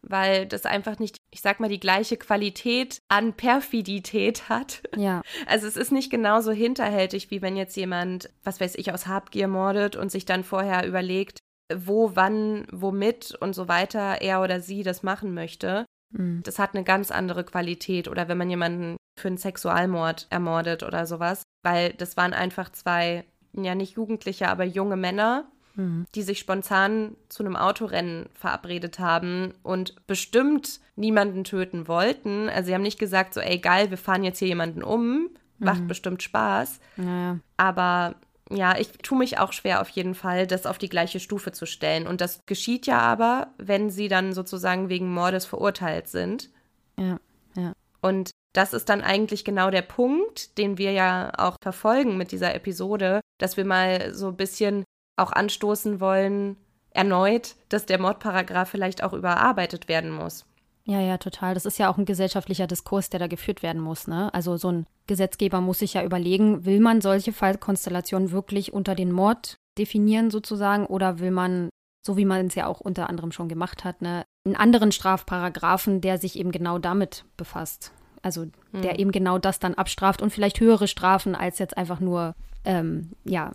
[0.08, 4.84] weil das einfach nicht, ich sag mal, die gleiche Qualität an Perfidität hat.
[4.96, 5.22] Ja.
[5.48, 9.48] Also es ist nicht genauso hinterhältig, wie wenn jetzt jemand, was weiß ich, aus Habgier
[9.48, 11.40] mordet und sich dann vorher überlegt,
[11.74, 15.86] wo, wann, womit und so weiter er oder sie das machen möchte.
[16.12, 16.42] Mhm.
[16.44, 18.08] Das hat eine ganz andere Qualität.
[18.08, 23.26] Oder wenn man jemanden für einen Sexualmord ermordet oder sowas, weil das waren einfach zwei,
[23.54, 26.06] ja nicht Jugendliche, aber junge Männer, mhm.
[26.16, 32.50] die sich spontan zu einem Autorennen verabredet haben und bestimmt niemanden töten wollten.
[32.50, 35.82] Also sie haben nicht gesagt, so, ey, geil, wir fahren jetzt hier jemanden um, macht
[35.82, 35.88] mhm.
[35.88, 36.80] bestimmt Spaß.
[36.98, 37.40] Naja.
[37.58, 38.16] Aber
[38.50, 41.66] ja, ich tue mich auch schwer auf jeden Fall, das auf die gleiche Stufe zu
[41.66, 42.08] stellen.
[42.08, 46.52] Und das geschieht ja aber, wenn sie dann sozusagen wegen Mordes verurteilt sind.
[46.98, 47.20] Ja,
[47.56, 47.74] ja.
[48.02, 52.56] Und das ist dann eigentlich genau der Punkt, den wir ja auch verfolgen mit dieser
[52.56, 54.86] Episode, dass wir mal so ein bisschen
[55.18, 56.58] auch anstoßen wollen,
[56.92, 60.46] erneut, dass der Mordparagraf vielleicht auch überarbeitet werden muss.
[60.86, 61.56] Ja, ja, total.
[61.56, 64.08] Das ist ja auch ein gesellschaftlicher Diskurs, der da geführt werden muss.
[64.08, 64.32] Ne?
[64.34, 69.12] Also so ein Gesetzgeber muss sich ja überlegen, will man solche Fallkonstellationen wirklich unter den
[69.12, 71.70] Mord definieren sozusagen oder will man,
[72.06, 76.02] so wie man es ja auch unter anderem schon gemacht hat, ne, einen anderen Strafparagraphen,
[76.02, 77.92] der sich eben genau damit befasst.
[78.22, 79.00] Also der hm.
[79.00, 83.52] eben genau das dann abstraft und vielleicht höhere Strafen als jetzt einfach nur, ähm, ja,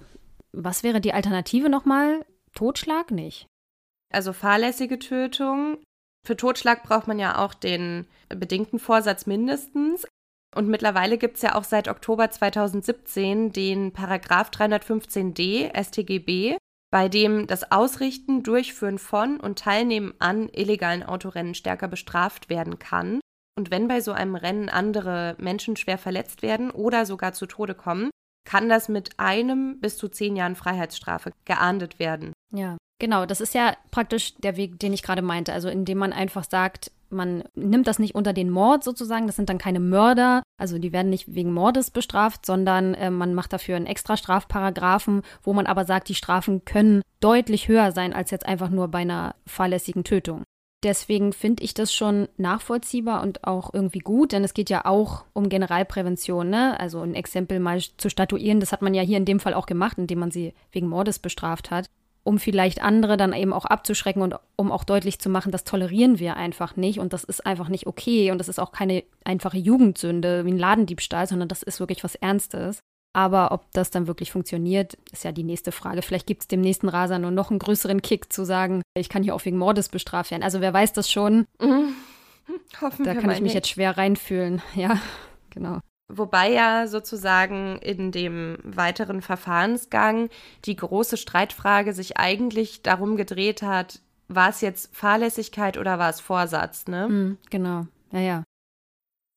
[0.53, 2.25] was wäre die Alternative nochmal?
[2.55, 3.47] Totschlag nicht.
[4.13, 5.79] Also fahrlässige Tötung
[6.27, 10.07] für Totschlag braucht man ja auch den bedingten Vorsatz mindestens.
[10.55, 16.57] Und mittlerweile gibt es ja auch seit Oktober 2017 den Paragraph 315d StGB,
[16.91, 23.21] bei dem das Ausrichten, Durchführen von und Teilnehmen an illegalen Autorennen stärker bestraft werden kann.
[23.57, 27.75] Und wenn bei so einem Rennen andere Menschen schwer verletzt werden oder sogar zu Tode
[27.75, 28.11] kommen,
[28.45, 32.33] kann das mit einem bis zu zehn Jahren Freiheitsstrafe geahndet werden.
[32.53, 32.77] Ja.
[32.99, 35.53] Genau, das ist ja praktisch der Weg, den ich gerade meinte.
[35.53, 39.49] Also indem man einfach sagt, man nimmt das nicht unter den Mord sozusagen, das sind
[39.49, 43.77] dann keine Mörder, also die werden nicht wegen Mordes bestraft, sondern äh, man macht dafür
[43.77, 48.47] einen extra Strafparagraphen, wo man aber sagt, die Strafen können deutlich höher sein als jetzt
[48.47, 50.45] einfach nur bei einer fahrlässigen Tötung.
[50.83, 55.25] Deswegen finde ich das schon nachvollziehbar und auch irgendwie gut, denn es geht ja auch
[55.35, 56.81] um Generalprävention, ne?
[56.81, 59.67] Also ein Exempel mal zu statuieren, das hat man ja hier in dem Fall auch
[59.67, 61.91] gemacht, indem man sie wegen Mordes bestraft hat
[62.23, 66.19] um vielleicht andere dann eben auch abzuschrecken und um auch deutlich zu machen, das tolerieren
[66.19, 69.59] wir einfach nicht und das ist einfach nicht okay und das ist auch keine einfache
[69.59, 72.81] Jugendsünde wie ein Ladendiebstahl, sondern das ist wirklich was Ernstes.
[73.13, 76.03] Aber ob das dann wirklich funktioniert, ist ja die nächste Frage.
[76.03, 79.25] Vielleicht gibt es dem nächsten Raser nur noch einen größeren Kick zu sagen, ich kann
[79.25, 80.45] hier auch wegen Mordes bestraft werden.
[80.45, 81.47] Also wer weiß das schon.
[81.61, 81.95] Mhm.
[82.81, 83.55] Hoffen da kann ich mich nicht.
[83.55, 84.63] jetzt schwer reinfühlen.
[84.75, 85.01] Ja,
[85.51, 85.81] genau.
[86.09, 90.29] Wobei ja sozusagen in dem weiteren Verfahrensgang
[90.65, 96.21] die große Streitfrage sich eigentlich darum gedreht hat, war es jetzt Fahrlässigkeit oder war es
[96.21, 97.09] Vorsatz, ne?
[97.09, 98.45] Mhm, genau, ja, ja.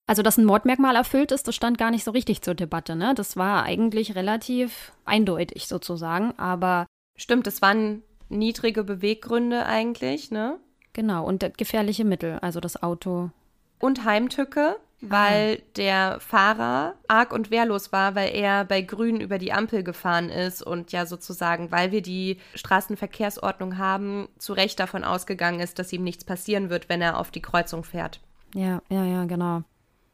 [0.06, 3.13] Also, dass ein Mordmerkmal erfüllt ist, das stand gar nicht so richtig zur Debatte, ne?
[3.16, 6.86] Das war eigentlich relativ eindeutig sozusagen, aber.
[7.16, 10.60] Stimmt, es waren niedrige Beweggründe eigentlich, ne?
[10.94, 13.32] Genau, und gefährliche Mittel, also das Auto.
[13.80, 15.63] Und Heimtücke, weil ah.
[15.76, 20.62] der Fahrer arg und wehrlos war, weil er bei Grün über die Ampel gefahren ist
[20.62, 26.04] und ja sozusagen, weil wir die Straßenverkehrsordnung haben, zu Recht davon ausgegangen ist, dass ihm
[26.04, 28.22] nichts passieren wird, wenn er auf die Kreuzung fährt.
[28.54, 29.63] Ja, ja, ja, genau.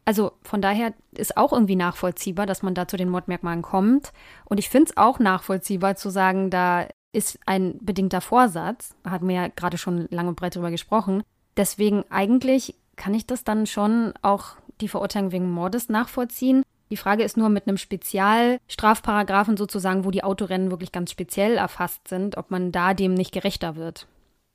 [0.09, 4.11] Also von daher ist auch irgendwie nachvollziehbar, dass man da zu den Mordmerkmalen kommt.
[4.45, 8.95] Und ich finde es auch nachvollziehbar zu sagen, da ist ein bedingter Vorsatz.
[9.03, 11.21] Da hatten wir ja gerade schon lang und breit drüber gesprochen.
[11.57, 16.63] Deswegen eigentlich kann ich das dann schon auch die Verurteilung wegen Mordes nachvollziehen.
[16.89, 22.07] Die Frage ist nur mit einem Spezialstrafparagraphen sozusagen, wo die Autorennen wirklich ganz speziell erfasst
[22.07, 24.07] sind, ob man da dem nicht gerechter wird.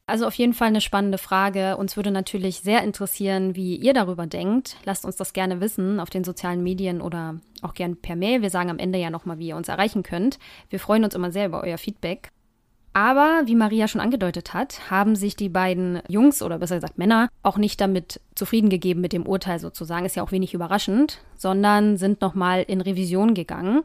[0.07, 1.79] Also auf jeden Fall eine spannende Frage.
[1.79, 4.77] Uns würde natürlich sehr interessieren, wie ihr darüber denkt.
[4.85, 8.43] Lasst uns das gerne wissen auf den sozialen Medien oder auch gerne per Mail.
[8.43, 10.39] Wir sagen am Ende ja nochmal, wie ihr uns erreichen könnt.
[10.69, 12.29] Wir freuen uns immer sehr über euer Feedback.
[12.93, 17.29] Aber wie Maria schon angedeutet hat, haben sich die beiden Jungs oder besser gesagt Männer
[17.43, 21.97] auch nicht damit zufrieden gegeben mit dem Urteil sozusagen, ist ja auch wenig überraschend, sondern
[21.97, 23.83] sind nochmal in Revision gegangen.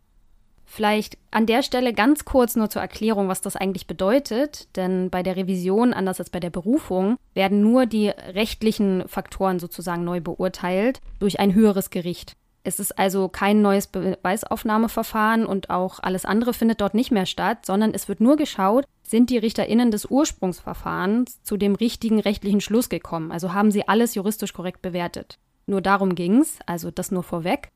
[0.71, 4.67] Vielleicht an der Stelle ganz kurz nur zur Erklärung, was das eigentlich bedeutet.
[4.77, 10.03] Denn bei der Revision, anders als bei der Berufung, werden nur die rechtlichen Faktoren sozusagen
[10.03, 12.35] neu beurteilt durch ein höheres Gericht.
[12.63, 17.65] Es ist also kein neues Beweisaufnahmeverfahren und auch alles andere findet dort nicht mehr statt,
[17.65, 22.89] sondern es wird nur geschaut, sind die RichterInnen des Ursprungsverfahrens zu dem richtigen rechtlichen Schluss
[22.89, 23.31] gekommen.
[23.31, 25.39] Also haben sie alles juristisch korrekt bewertet.
[25.65, 27.69] Nur darum ging es, also das nur vorweg.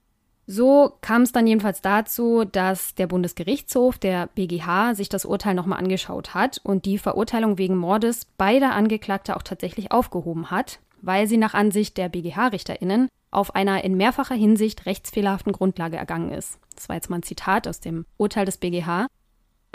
[0.45, 5.79] So kam es dann jedenfalls dazu, dass der Bundesgerichtshof, der BGH, sich das Urteil nochmal
[5.79, 11.37] angeschaut hat und die Verurteilung wegen Mordes beider Angeklagter auch tatsächlich aufgehoben hat, weil sie
[11.37, 16.59] nach Ansicht der BGH-RichterInnen auf einer in mehrfacher Hinsicht rechtsfehlerhaften Grundlage ergangen ist.
[16.75, 19.07] Das war jetzt mal ein Zitat aus dem Urteil des BGH.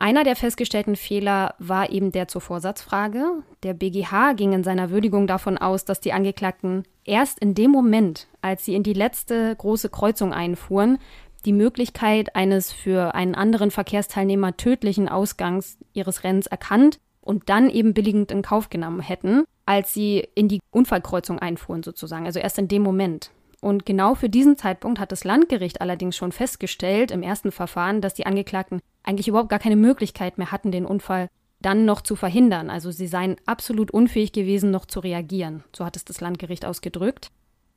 [0.01, 3.43] Einer der festgestellten Fehler war eben der zur Vorsatzfrage.
[3.65, 8.29] Der BGH ging in seiner Würdigung davon aus, dass die Angeklagten erst in dem Moment,
[8.41, 10.99] als sie in die letzte große Kreuzung einfuhren,
[11.45, 17.93] die Möglichkeit eines für einen anderen Verkehrsteilnehmer tödlichen Ausgangs ihres Rennens erkannt und dann eben
[17.93, 22.25] billigend in Kauf genommen hätten, als sie in die Unfallkreuzung einfuhren sozusagen.
[22.25, 23.33] Also erst in dem Moment.
[23.61, 28.15] Und genau für diesen Zeitpunkt hat das Landgericht allerdings schon festgestellt im ersten Verfahren, dass
[28.15, 31.29] die Angeklagten eigentlich überhaupt gar keine Möglichkeit mehr hatten, den Unfall
[31.61, 32.69] dann noch zu verhindern.
[32.69, 35.65] Also sie seien absolut unfähig gewesen, noch zu reagieren.
[35.75, 37.31] So hat es das Landgericht ausgedrückt.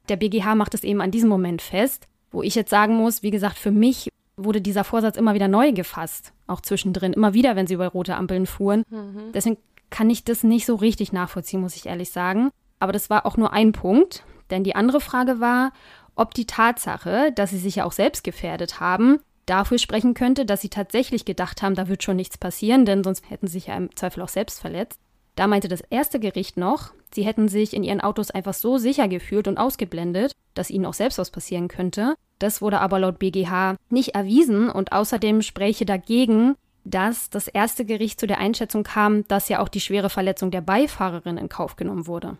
[0.09, 3.31] Der BGH macht es eben an diesem Moment fest, wo ich jetzt sagen muss, wie
[3.31, 7.67] gesagt, für mich wurde dieser Vorsatz immer wieder neu gefasst, auch zwischendrin, immer wieder, wenn
[7.67, 8.83] sie über rote Ampeln fuhren.
[8.89, 9.31] Mhm.
[9.33, 9.57] Deswegen
[9.89, 12.49] kann ich das nicht so richtig nachvollziehen, muss ich ehrlich sagen.
[12.79, 14.23] Aber das war auch nur ein Punkt.
[14.49, 15.71] Denn die andere Frage war,
[16.15, 19.19] ob die Tatsache, dass sie sich ja auch selbst gefährdet haben,
[19.51, 23.29] dafür sprechen könnte, dass sie tatsächlich gedacht haben, da wird schon nichts passieren, denn sonst
[23.29, 24.99] hätten sie sich ja im Zweifel auch selbst verletzt.
[25.35, 29.07] Da meinte das erste Gericht noch, sie hätten sich in ihren Autos einfach so sicher
[29.07, 32.15] gefühlt und ausgeblendet, dass ihnen auch selbst was passieren könnte.
[32.39, 38.19] Das wurde aber laut BGH nicht erwiesen und außerdem spräche dagegen, dass das erste Gericht
[38.19, 42.07] zu der Einschätzung kam, dass ja auch die schwere Verletzung der Beifahrerin in Kauf genommen
[42.07, 42.37] wurde.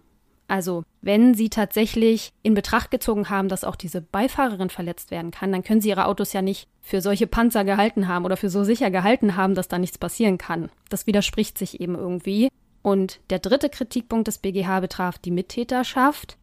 [0.52, 5.54] Also, wenn Sie tatsächlich in Betracht gezogen haben, dass auch diese Beifahrerin verletzt werden kann,
[5.54, 8.66] dann können Sie Ihre Autos ja nicht für solche Panzer gehalten haben oder für so
[8.66, 10.70] sicher gehalten haben, dass da nichts passieren kann.
[10.90, 12.50] Das widerspricht sich eben irgendwie.
[12.82, 16.36] Und der dritte Kritikpunkt des BGH betraf die Mittäterschaft.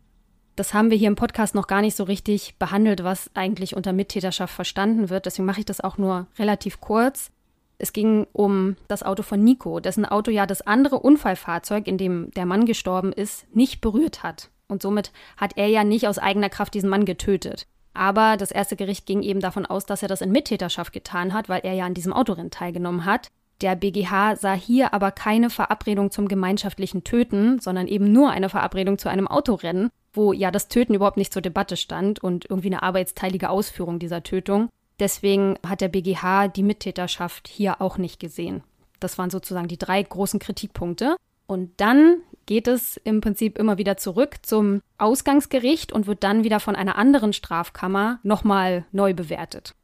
[0.56, 3.92] Das haben wir hier im Podcast noch gar nicht so richtig behandelt, was eigentlich unter
[3.92, 5.26] Mittäterschaft verstanden wird.
[5.26, 7.30] Deswegen mache ich das auch nur relativ kurz.
[7.78, 12.30] Es ging um das Auto von Nico, dessen Auto ja das andere Unfallfahrzeug, in dem
[12.32, 14.50] der Mann gestorben ist, nicht berührt hat.
[14.66, 17.66] Und somit hat er ja nicht aus eigener Kraft diesen Mann getötet.
[17.94, 21.48] Aber das erste Gericht ging eben davon aus, dass er das in Mittäterschaft getan hat,
[21.48, 23.28] weil er ja an diesem Autorennen teilgenommen hat.
[23.60, 28.98] Der BGH sah hier aber keine Verabredung zum gemeinschaftlichen Töten, sondern eben nur eine Verabredung
[28.98, 32.82] zu einem Autorennen, wo ja das Töten überhaupt nicht zur Debatte stand und irgendwie eine
[32.82, 34.68] arbeitsteilige Ausführung dieser Tötung.
[35.00, 38.62] Deswegen hat der BGH die Mittäterschaft hier auch nicht gesehen.
[39.00, 41.16] Das waren sozusagen die drei großen Kritikpunkte.
[41.46, 46.60] Und dann geht es im Prinzip immer wieder zurück zum Ausgangsgericht und wird dann wieder
[46.60, 49.74] von einer anderen Strafkammer nochmal neu bewertet.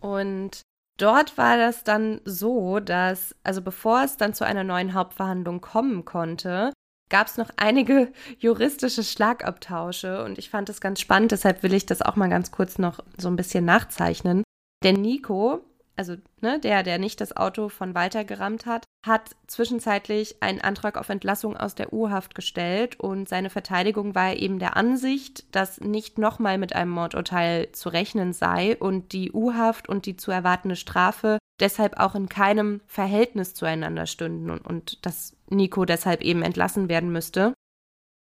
[0.00, 0.62] Und
[0.98, 6.04] dort war das dann so, dass, also bevor es dann zu einer neuen Hauptverhandlung kommen
[6.04, 6.72] konnte,
[7.08, 11.86] gab es noch einige juristische Schlagabtausche und ich fand das ganz spannend, deshalb will ich
[11.86, 14.42] das auch mal ganz kurz noch so ein bisschen nachzeichnen.
[14.82, 15.60] Der Nico,
[15.96, 20.96] also ne, der, der nicht das Auto von Walter gerammt hat, hat zwischenzeitlich einen Antrag
[20.96, 26.18] auf Entlassung aus der U-Haft gestellt und seine Verteidigung war eben der Ansicht, dass nicht
[26.18, 31.38] nochmal mit einem Mordurteil zu rechnen sei und die U-Haft und die zu erwartende Strafe
[31.60, 37.12] deshalb auch in keinem Verhältnis zueinander stünden und, und dass Nico deshalb eben entlassen werden
[37.12, 37.54] müsste.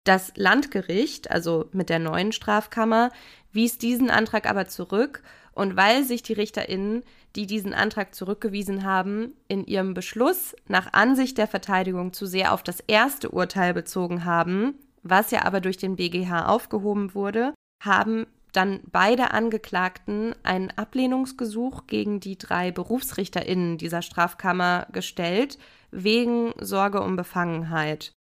[0.04, 3.10] Das Landgericht, also mit der neuen Strafkammer,
[3.52, 5.22] wies diesen Antrag aber zurück
[5.58, 7.02] und weil sich die RichterInnen,
[7.34, 12.62] die diesen Antrag zurückgewiesen haben, in ihrem Beschluss nach Ansicht der Verteidigung zu sehr auf
[12.62, 18.80] das erste Urteil bezogen haben, was ja aber durch den BGH aufgehoben wurde, haben dann
[18.90, 25.58] beide Angeklagten ein Ablehnungsgesuch gegen die drei BerufsrichterInnen dieser Strafkammer gestellt,
[25.90, 28.12] wegen Sorge um Befangenheit.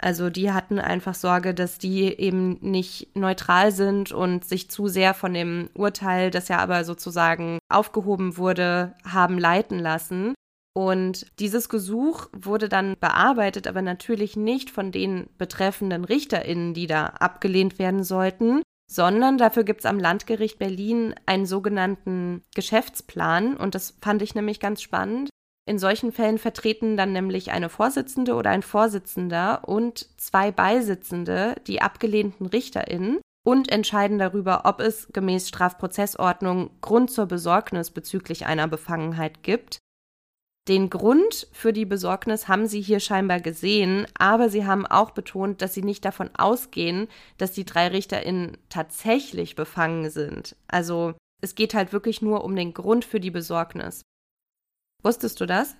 [0.00, 5.14] Also die hatten einfach Sorge, dass die eben nicht neutral sind und sich zu sehr
[5.14, 10.34] von dem Urteil, das ja aber sozusagen aufgehoben wurde, haben leiten lassen.
[10.76, 17.06] Und dieses Gesuch wurde dann bearbeitet, aber natürlich nicht von den betreffenden Richterinnen, die da
[17.06, 23.56] abgelehnt werden sollten, sondern dafür gibt es am Landgericht Berlin einen sogenannten Geschäftsplan.
[23.56, 25.30] Und das fand ich nämlich ganz spannend.
[25.66, 31.80] In solchen Fällen vertreten dann nämlich eine Vorsitzende oder ein Vorsitzender und zwei Beisitzende die
[31.80, 33.20] abgelehnten RichterInnen.
[33.46, 39.78] und entscheiden darüber, ob es gemäß Strafprozessordnung Grund zur Besorgnis bezüglich einer Befangenheit gibt.
[40.66, 45.60] Den Grund für die Besorgnis haben sie hier scheinbar gesehen, aber sie haben auch betont,
[45.60, 50.56] dass sie nicht davon ausgehen, dass die drei RichterInnen tatsächlich befangen sind.
[50.66, 54.00] Also es geht halt wirklich nur um den Grund für die Besorgnis.
[55.04, 55.76] Wusstest du das?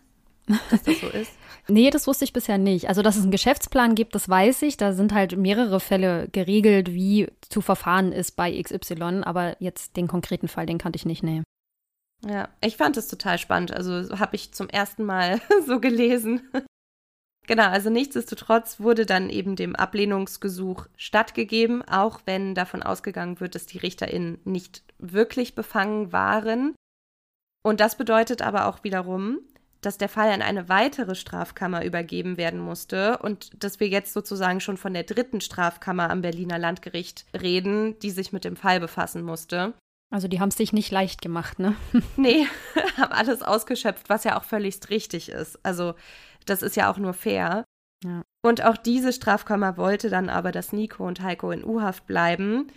[0.46, 1.32] dass das so ist?
[1.68, 2.88] nee, das wusste ich bisher nicht.
[2.88, 4.76] Also, dass es einen Geschäftsplan gibt, das weiß ich.
[4.76, 9.22] Da sind halt mehrere Fälle geregelt, wie zu verfahren ist bei XY.
[9.24, 11.42] Aber jetzt den konkreten Fall, den kannte ich nicht, nee.
[12.26, 13.72] Ja, ich fand es total spannend.
[13.72, 16.42] Also habe ich zum ersten Mal so gelesen.
[17.46, 23.66] genau, also nichtsdestotrotz wurde dann eben dem Ablehnungsgesuch stattgegeben, auch wenn davon ausgegangen wird, dass
[23.66, 26.74] die RichterInnen nicht wirklich befangen waren.
[27.64, 29.40] Und das bedeutet aber auch wiederum,
[29.80, 34.60] dass der Fall an eine weitere Strafkammer übergeben werden musste und dass wir jetzt sozusagen
[34.60, 39.22] schon von der dritten Strafkammer am Berliner Landgericht reden, die sich mit dem Fall befassen
[39.22, 39.74] musste.
[40.10, 41.74] Also die haben es sich nicht leicht gemacht, ne?
[42.16, 42.46] nee,
[42.96, 45.58] haben alles ausgeschöpft, was ja auch völlig richtig ist.
[45.64, 45.94] Also
[46.46, 47.64] das ist ja auch nur fair.
[48.04, 48.22] Ja.
[48.44, 52.68] Und auch diese Strafkammer wollte dann aber, dass Nico und Heiko in U-Haft bleiben.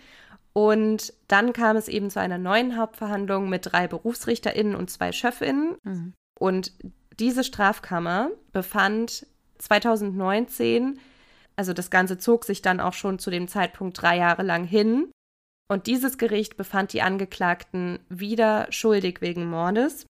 [0.58, 5.76] Und dann kam es eben zu einer neuen Hauptverhandlung mit drei BerufsrichterInnen und zwei Schöffinnen.
[5.84, 6.14] Mhm.
[6.36, 6.72] Und
[7.20, 9.24] diese Strafkammer befand
[9.58, 10.98] 2019,
[11.54, 15.12] also das Ganze zog sich dann auch schon zu dem Zeitpunkt drei Jahre lang hin,
[15.70, 20.06] und dieses Gericht befand die Angeklagten wieder schuldig wegen Mordes.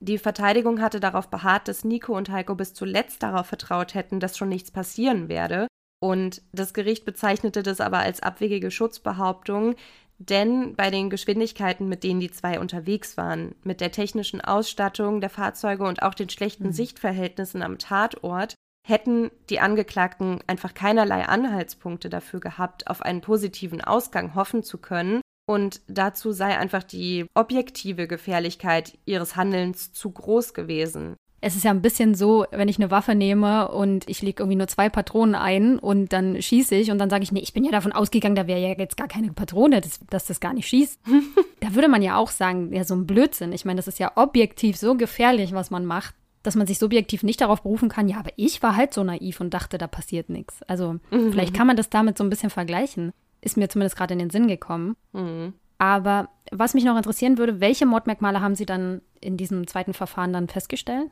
[0.00, 4.36] Die Verteidigung hatte darauf beharrt, dass Nico und Heiko bis zuletzt darauf vertraut hätten, dass
[4.36, 5.66] schon nichts passieren werde.
[6.04, 9.74] Und das Gericht bezeichnete das aber als abwegige Schutzbehauptung,
[10.18, 15.30] denn bei den Geschwindigkeiten, mit denen die zwei unterwegs waren, mit der technischen Ausstattung der
[15.30, 16.72] Fahrzeuge und auch den schlechten mhm.
[16.72, 18.54] Sichtverhältnissen am Tatort,
[18.86, 25.22] hätten die Angeklagten einfach keinerlei Anhaltspunkte dafür gehabt, auf einen positiven Ausgang hoffen zu können.
[25.46, 31.16] Und dazu sei einfach die objektive Gefährlichkeit ihres Handelns zu groß gewesen.
[31.44, 34.56] Es ist ja ein bisschen so, wenn ich eine Waffe nehme und ich lege irgendwie
[34.56, 37.64] nur zwei Patronen ein und dann schieße ich und dann sage ich, nee, ich bin
[37.64, 40.66] ja davon ausgegangen, da wäre ja jetzt gar keine Patrone, dass, dass das gar nicht
[40.66, 41.00] schießt.
[41.60, 43.52] da würde man ja auch sagen, ja, so ein Blödsinn.
[43.52, 47.22] Ich meine, das ist ja objektiv so gefährlich, was man macht dass man sich subjektiv
[47.22, 50.28] nicht darauf berufen kann, ja, aber ich war halt so naiv und dachte, da passiert
[50.28, 50.62] nichts.
[50.64, 51.30] Also mhm.
[51.30, 53.12] vielleicht kann man das damit so ein bisschen vergleichen.
[53.40, 54.94] Ist mir zumindest gerade in den Sinn gekommen.
[55.14, 55.54] Mhm.
[55.78, 60.34] Aber was mich noch interessieren würde, welche Mordmerkmale haben Sie dann in diesem zweiten Verfahren
[60.34, 61.10] dann festgestellt?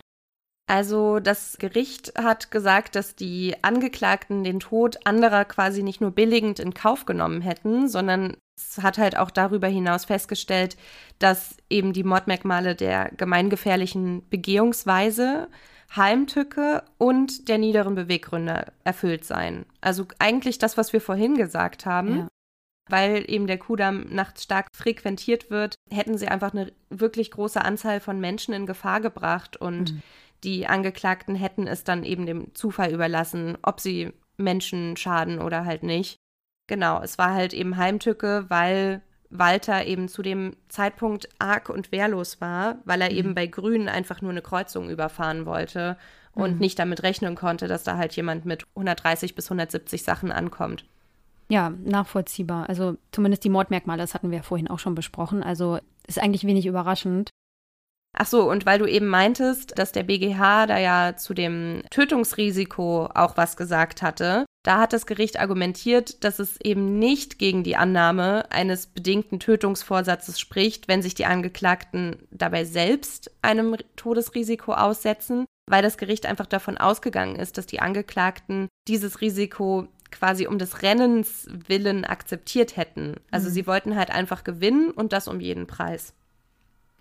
[0.67, 6.61] Also das Gericht hat gesagt, dass die Angeklagten den Tod anderer quasi nicht nur billigend
[6.61, 10.77] in Kauf genommen hätten, sondern es hat halt auch darüber hinaus festgestellt,
[11.19, 15.49] dass eben die Mordmerkmale der gemeingefährlichen Begehungsweise,
[15.95, 19.67] Heimtücke und der niederen Beweggründe erfüllt seien.
[19.81, 22.17] Also eigentlich das, was wir vorhin gesagt haben.
[22.17, 22.29] Ja.
[22.89, 28.01] Weil eben der Kudamm nachts stark frequentiert wird, hätten sie einfach eine wirklich große Anzahl
[28.01, 30.03] von Menschen in Gefahr gebracht und mhm.
[30.45, 35.83] Die Angeklagten hätten es dann eben dem Zufall überlassen, ob sie Menschen schaden oder halt
[35.83, 36.17] nicht.
[36.67, 42.41] Genau, es war halt eben Heimtücke, weil Walter eben zu dem Zeitpunkt arg und wehrlos
[42.41, 43.17] war, weil er mhm.
[43.17, 45.97] eben bei Grün einfach nur eine Kreuzung überfahren wollte
[46.35, 46.59] und mhm.
[46.59, 50.85] nicht damit rechnen konnte, dass da halt jemand mit 130 bis 170 Sachen ankommt.
[51.49, 52.69] Ja, nachvollziehbar.
[52.69, 55.43] Also zumindest die Mordmerkmale, das hatten wir ja vorhin auch schon besprochen.
[55.43, 57.31] Also ist eigentlich wenig überraschend.
[58.15, 63.07] Ach so, und weil du eben meintest, dass der BGH da ja zu dem Tötungsrisiko
[63.15, 67.77] auch was gesagt hatte, da hat das Gericht argumentiert, dass es eben nicht gegen die
[67.77, 75.83] Annahme eines bedingten Tötungsvorsatzes spricht, wenn sich die Angeklagten dabei selbst einem Todesrisiko aussetzen, weil
[75.83, 81.49] das Gericht einfach davon ausgegangen ist, dass die Angeklagten dieses Risiko quasi um des Rennens
[81.67, 83.17] willen akzeptiert hätten.
[83.31, 83.55] Also mhm.
[83.55, 86.15] sie wollten halt einfach gewinnen und das um jeden Preis.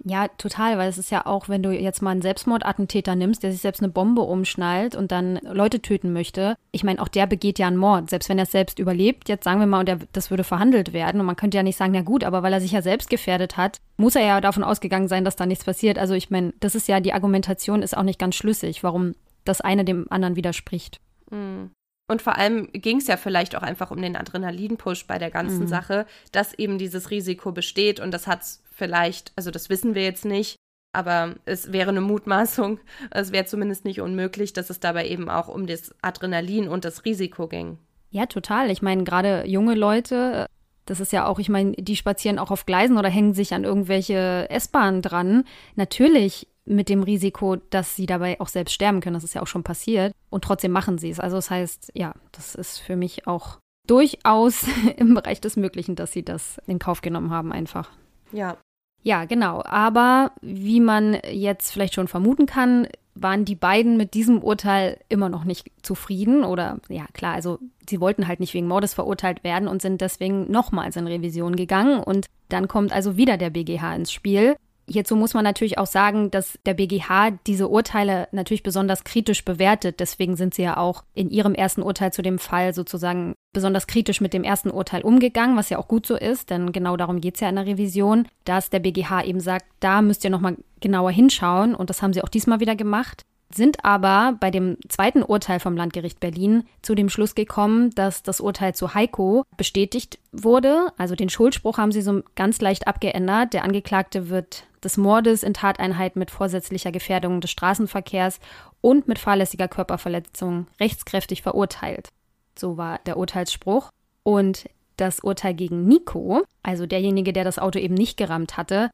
[0.04, 3.52] Ja, total, weil es ist ja auch, wenn du jetzt mal einen Selbstmordattentäter nimmst, der
[3.52, 6.56] sich selbst eine Bombe umschnallt und dann Leute töten möchte.
[6.72, 9.30] Ich meine, auch der begeht ja einen Mord, selbst wenn er es selbst überlebt.
[9.30, 11.22] Jetzt sagen wir mal, und der, das würde verhandelt werden.
[11.22, 13.58] Und man könnte ja nicht sagen, na gut, aber weil er sich ja selbst gefährdet
[13.58, 16.00] hat, muss er ja davon ausgegangen sein, dass da nichts passiert.
[16.00, 19.14] Also ich meine, das ist ja, die Argumentation ist auch nicht ganz schlüssig, warum
[19.46, 21.00] das eine dem anderen widerspricht.
[21.30, 21.72] Mhm.
[22.08, 25.62] Und vor allem ging es ja vielleicht auch einfach um den Adrenalinpush bei der ganzen
[25.62, 25.68] mhm.
[25.68, 30.04] Sache, dass eben dieses Risiko besteht und das hat es vielleicht, also das wissen wir
[30.04, 30.56] jetzt nicht,
[30.94, 32.80] aber es wäre eine Mutmaßung.
[33.12, 37.06] Es wäre zumindest nicht unmöglich, dass es dabei eben auch um das Adrenalin und das
[37.06, 37.78] Risiko ging.
[38.10, 38.70] Ja, total.
[38.70, 40.48] Ich meine, gerade junge Leute,
[40.86, 43.64] das ist ja auch, ich meine, die spazieren auch auf Gleisen oder hängen sich an
[43.64, 45.46] irgendwelche S-Bahnen dran.
[45.76, 49.14] Natürlich mit dem Risiko, dass sie dabei auch selbst sterben können.
[49.14, 50.14] Das ist ja auch schon passiert.
[50.30, 51.20] Und trotzdem machen sie es.
[51.20, 54.66] Also das heißt, ja, das ist für mich auch durchaus
[54.98, 57.90] im Bereich des Möglichen, dass sie das in Kauf genommen haben, einfach.
[58.32, 58.58] Ja.
[59.04, 59.64] Ja, genau.
[59.66, 65.30] Aber wie man jetzt vielleicht schon vermuten kann, waren die beiden mit diesem Urteil immer
[65.30, 67.60] noch nicht zufrieden oder ja klar, also
[67.90, 72.00] sie wollten halt nicht wegen Mordes verurteilt werden und sind deswegen nochmals in Revision gegangen
[72.02, 74.56] und dann kommt also wieder der BGH ins Spiel
[74.92, 80.00] Hierzu muss man natürlich auch sagen, dass der BGH diese Urteile natürlich besonders kritisch bewertet.
[80.00, 84.22] Deswegen sind sie ja auch in ihrem ersten Urteil zu dem Fall sozusagen besonders kritisch
[84.22, 87.36] mit dem ersten Urteil umgegangen, was ja auch gut so ist, denn genau darum geht
[87.36, 91.12] es ja in der Revision, dass der BGH eben sagt, da müsst ihr nochmal genauer
[91.12, 93.26] hinschauen und das haben sie auch diesmal wieder gemacht
[93.56, 98.42] sind aber bei dem zweiten Urteil vom Landgericht Berlin zu dem Schluss gekommen, dass das
[98.42, 100.88] Urteil zu Heiko bestätigt wurde.
[100.98, 103.54] Also den Schuldspruch haben sie so ganz leicht abgeändert.
[103.54, 108.40] Der Angeklagte wird des Mordes in Tateinheit mit vorsätzlicher Gefährdung des Straßenverkehrs
[108.82, 112.10] und mit fahrlässiger Körperverletzung rechtskräftig verurteilt.
[112.58, 113.90] So war der Urteilsspruch.
[114.24, 118.92] Und das Urteil gegen Nico, also derjenige, der das Auto eben nicht gerammt hatte,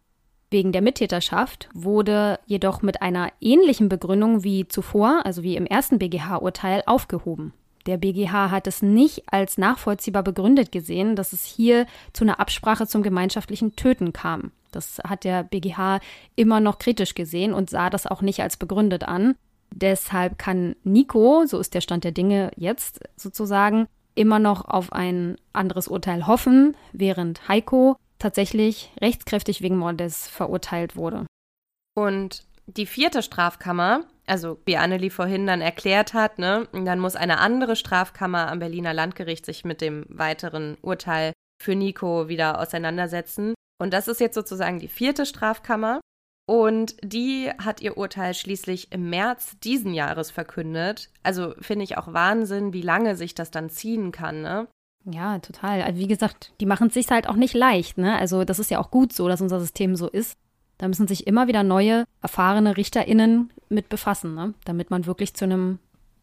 [0.50, 6.00] Wegen der Mittäterschaft wurde jedoch mit einer ähnlichen Begründung wie zuvor, also wie im ersten
[6.00, 7.52] BGH-Urteil, aufgehoben.
[7.86, 12.88] Der BGH hat es nicht als nachvollziehbar begründet gesehen, dass es hier zu einer Absprache
[12.88, 14.52] zum gemeinschaftlichen Töten kam.
[14.72, 16.00] Das hat der BGH
[16.36, 19.36] immer noch kritisch gesehen und sah das auch nicht als begründet an.
[19.72, 25.38] Deshalb kann Nico, so ist der Stand der Dinge jetzt sozusagen, immer noch auf ein
[25.54, 31.26] anderes Urteil hoffen, während Heiko tatsächlich rechtskräftig wegen Mordes verurteilt wurde.
[31.96, 37.40] Und die vierte Strafkammer, also wie Annelie vorhin dann erklärt hat, ne, dann muss eine
[37.40, 43.54] andere Strafkammer am Berliner Landgericht sich mit dem weiteren Urteil für Nico wieder auseinandersetzen.
[43.80, 46.02] Und das ist jetzt sozusagen die vierte Strafkammer.
[46.50, 51.10] Und die hat ihr Urteil schließlich im März diesen Jahres verkündet.
[51.22, 54.68] Also finde ich auch Wahnsinn, wie lange sich das dann ziehen kann, ne?
[55.10, 55.82] Ja, total.
[55.82, 57.98] Also wie gesagt, die machen es sich halt auch nicht leicht.
[57.98, 58.18] Ne?
[58.18, 60.38] Also das ist ja auch gut so, dass unser System so ist.
[60.78, 64.54] Da müssen sich immer wieder neue, erfahrene RichterInnen mit befassen, ne?
[64.66, 65.80] damit man wirklich zu einem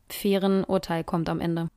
[0.09, 1.69] fairen Urteil kommt am Ende.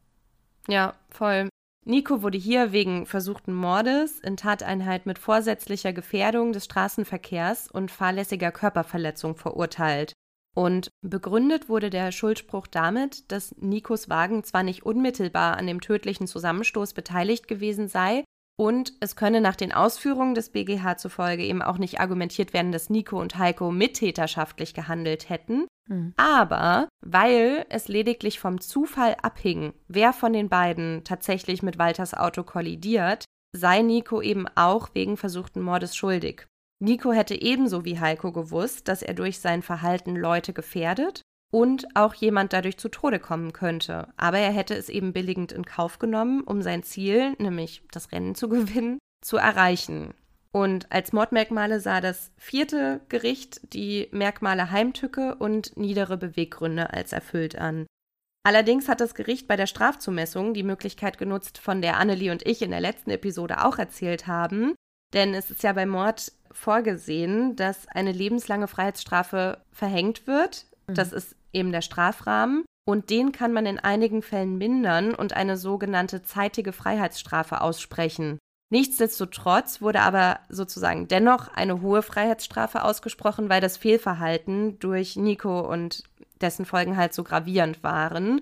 [0.67, 1.49] Ja, voll.
[1.87, 8.51] Nico wurde hier wegen versuchten Mordes in Tateinheit mit vorsätzlicher Gefährdung des Straßenverkehrs und fahrlässiger
[8.51, 10.11] Körperverletzung verurteilt.
[10.53, 16.27] Und begründet wurde der Schuldspruch damit, dass Nikos Wagen zwar nicht unmittelbar an dem tödlichen
[16.27, 18.25] Zusammenstoß beteiligt gewesen sei,
[18.59, 22.89] und es könne nach den Ausführungen des BGH zufolge eben auch nicht argumentiert werden, dass
[22.89, 25.67] Nico und Heiko mittäterschaftlich gehandelt hätten.
[25.87, 26.13] Mhm.
[26.17, 32.43] Aber weil es lediglich vom Zufall abhing, wer von den beiden tatsächlich mit Walters Auto
[32.43, 33.25] kollidiert,
[33.55, 36.47] sei Nico eben auch wegen versuchten Mordes schuldig.
[36.79, 41.21] Nico hätte ebenso wie Heiko gewusst, dass er durch sein Verhalten Leute gefährdet
[41.51, 44.09] und auch jemand dadurch zu Tode kommen könnte.
[44.17, 48.35] Aber er hätte es eben billigend in Kauf genommen, um sein Ziel, nämlich das Rennen
[48.35, 50.13] zu gewinnen, zu erreichen.
[50.57, 57.59] Und als Mordmerkmale sah das vierte Gericht die Merkmale Heimtücke und niedere Beweggründe als erfüllt
[57.59, 57.85] an.
[58.43, 62.63] Allerdings hat das Gericht bei der Strafzumessung die Möglichkeit genutzt, von der Annelie und ich
[62.63, 64.73] in der letzten Episode auch erzählt haben.
[65.13, 70.65] Denn es ist ja bei Mord vorgesehen, dass eine lebenslange Freiheitsstrafe verhängt wird.
[70.87, 70.95] Mhm.
[70.95, 72.65] Das ist eben der Strafrahmen.
[72.87, 78.39] Und den kann man in einigen Fällen mindern und eine sogenannte zeitige Freiheitsstrafe aussprechen.
[78.69, 86.03] Nichtsdestotrotz wurde aber sozusagen dennoch eine hohe Freiheitsstrafe ausgesprochen, weil das Fehlverhalten durch Nico und
[86.41, 88.41] dessen Folgen halt so gravierend waren.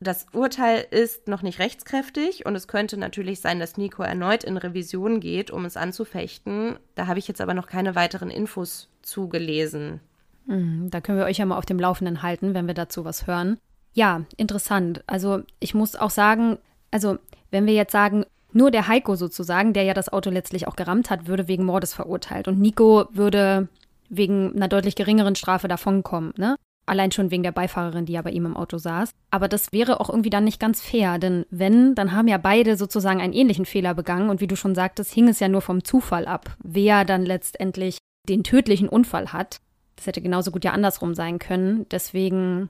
[0.00, 4.56] Das Urteil ist noch nicht rechtskräftig und es könnte natürlich sein, dass Nico erneut in
[4.56, 6.78] Revision geht, um es anzufechten.
[6.94, 10.00] Da habe ich jetzt aber noch keine weiteren Infos zugelesen.
[10.46, 13.26] Mhm, da können wir euch ja mal auf dem Laufenden halten, wenn wir dazu was
[13.26, 13.58] hören.
[13.94, 15.02] Ja, interessant.
[15.06, 16.58] Also ich muss auch sagen,
[16.90, 17.18] also
[17.50, 21.10] wenn wir jetzt sagen, nur der Heiko sozusagen, der ja das Auto letztlich auch gerammt
[21.10, 23.68] hat, würde wegen Mordes verurteilt und Nico würde
[24.08, 26.32] wegen einer deutlich geringeren Strafe davonkommen.
[26.36, 26.56] Ne?
[26.86, 29.10] Allein schon wegen der Beifahrerin, die ja bei ihm im Auto saß.
[29.30, 32.76] Aber das wäre auch irgendwie dann nicht ganz fair, denn wenn, dann haben ja beide
[32.76, 35.82] sozusagen einen ähnlichen Fehler begangen und wie du schon sagtest, hing es ja nur vom
[35.82, 37.98] Zufall ab, wer dann letztendlich
[38.28, 39.58] den tödlichen Unfall hat.
[39.96, 41.86] Das hätte genauso gut ja andersrum sein können.
[41.90, 42.68] Deswegen,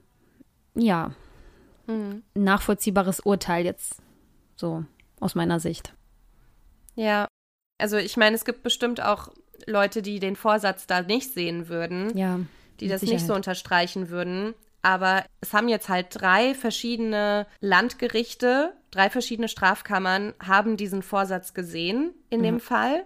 [0.75, 1.11] ja,
[1.87, 2.23] mhm.
[2.33, 4.01] nachvollziehbares Urteil jetzt
[4.55, 4.85] so
[5.25, 5.93] aus meiner Sicht.
[6.95, 7.27] Ja,
[7.77, 9.29] also ich meine, es gibt bestimmt auch
[9.65, 12.17] Leute, die den Vorsatz da nicht sehen würden.
[12.17, 12.39] Ja
[12.79, 13.19] die das Sicherheit.
[13.19, 14.53] nicht so unterstreichen würden.
[14.81, 22.13] Aber es haben jetzt halt drei verschiedene Landgerichte, drei verschiedene Strafkammern haben diesen Vorsatz gesehen
[22.29, 22.43] in mhm.
[22.43, 23.05] dem Fall.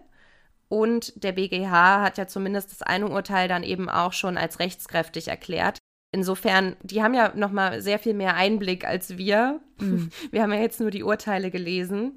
[0.68, 5.30] Und der BGH hat ja zumindest das eine Urteil dann eben auch schon als rechtskräftig
[5.30, 5.80] erklärt.
[6.12, 9.60] Insofern, die haben ja noch mal sehr viel mehr Einblick als wir.
[9.80, 10.10] Mhm.
[10.32, 12.14] Wir haben ja jetzt nur die Urteile gelesen.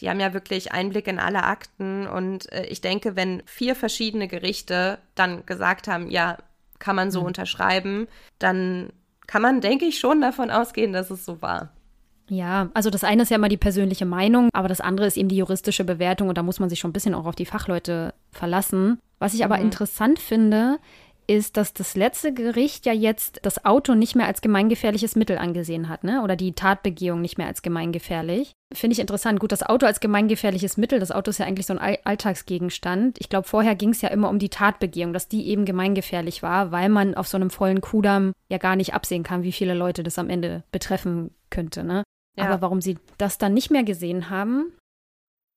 [0.00, 4.28] Die haben ja wirklich Einblick in alle Akten und äh, ich denke, wenn vier verschiedene
[4.28, 6.38] Gerichte dann gesagt haben, ja,
[6.78, 7.26] kann man so Mhm.
[7.26, 8.06] unterschreiben,
[8.38, 8.90] dann
[9.26, 11.70] kann man, denke ich, schon davon ausgehen, dass es so war.
[12.30, 15.28] Ja, also das eine ist ja immer die persönliche Meinung, aber das andere ist eben
[15.28, 18.14] die juristische Bewertung und da muss man sich schon ein bisschen auch auf die Fachleute
[18.30, 19.00] verlassen.
[19.18, 19.64] Was ich aber Mhm.
[19.64, 20.78] interessant finde,
[21.28, 25.88] ist, dass das letzte Gericht ja jetzt das Auto nicht mehr als gemeingefährliches Mittel angesehen
[25.88, 26.22] hat, ne?
[26.22, 28.52] Oder die Tatbegehung nicht mehr als gemeingefährlich.
[28.72, 29.38] Finde ich interessant.
[29.38, 33.18] Gut, das Auto als gemeingefährliches Mittel, das Auto ist ja eigentlich so ein All Alltagsgegenstand.
[33.20, 36.72] Ich glaube, vorher ging es ja immer um die Tatbegehung, dass die eben gemeingefährlich war,
[36.72, 40.02] weil man auf so einem vollen Kudamm ja gar nicht absehen kann, wie viele Leute
[40.02, 42.04] das am Ende betreffen könnte, ne?
[42.36, 42.44] Ja.
[42.44, 44.72] Aber warum sie das dann nicht mehr gesehen haben,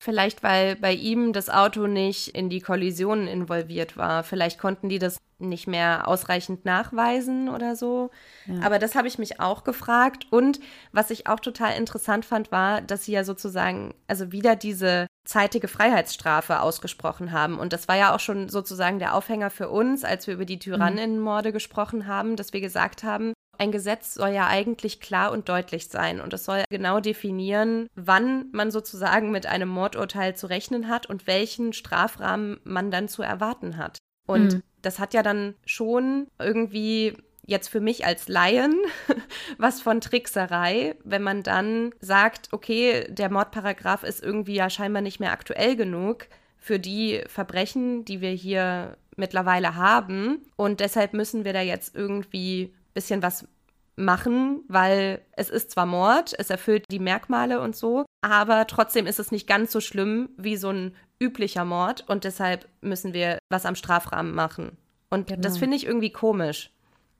[0.04, 4.24] Vielleicht, weil bei ihm das Auto nicht in die Kollisionen involviert war.
[4.24, 8.10] Vielleicht konnten die das nicht mehr ausreichend nachweisen oder so.
[8.46, 8.66] Ja.
[8.66, 10.26] Aber das habe ich mich auch gefragt.
[10.30, 10.58] Und
[10.90, 15.68] was ich auch total interessant fand, war, dass sie ja sozusagen, also wieder diese zeitige
[15.68, 17.60] Freiheitsstrafe ausgesprochen haben.
[17.60, 20.58] Und das war ja auch schon sozusagen der Aufhänger für uns, als wir über die
[20.58, 25.86] Tyranninnenmorde gesprochen haben, dass wir gesagt haben, ein Gesetz soll ja eigentlich klar und deutlich
[25.88, 31.06] sein und es soll genau definieren, wann man sozusagen mit einem Mordurteil zu rechnen hat
[31.06, 33.98] und welchen Strafrahmen man dann zu erwarten hat.
[34.26, 34.62] Und Mhm.
[34.82, 37.14] das hat ja dann schon irgendwie
[37.46, 38.74] jetzt für mich als Laien
[39.58, 45.20] was von Trickserei, wenn man dann sagt, okay, der Mordparagraph ist irgendwie ja scheinbar nicht
[45.20, 46.26] mehr aktuell genug
[46.58, 52.72] für die Verbrechen, die wir hier mittlerweile haben und deshalb müssen wir da jetzt irgendwie
[52.94, 53.46] bisschen was
[53.96, 59.18] machen, weil es ist zwar Mord, es erfüllt die Merkmale und so, aber trotzdem ist
[59.20, 63.66] es nicht ganz so schlimm wie so ein üblicher Mord und deshalb müssen wir was
[63.66, 64.76] am Strafrahmen machen.
[65.10, 65.42] Und Genau.
[65.42, 66.70] das finde ich irgendwie komisch.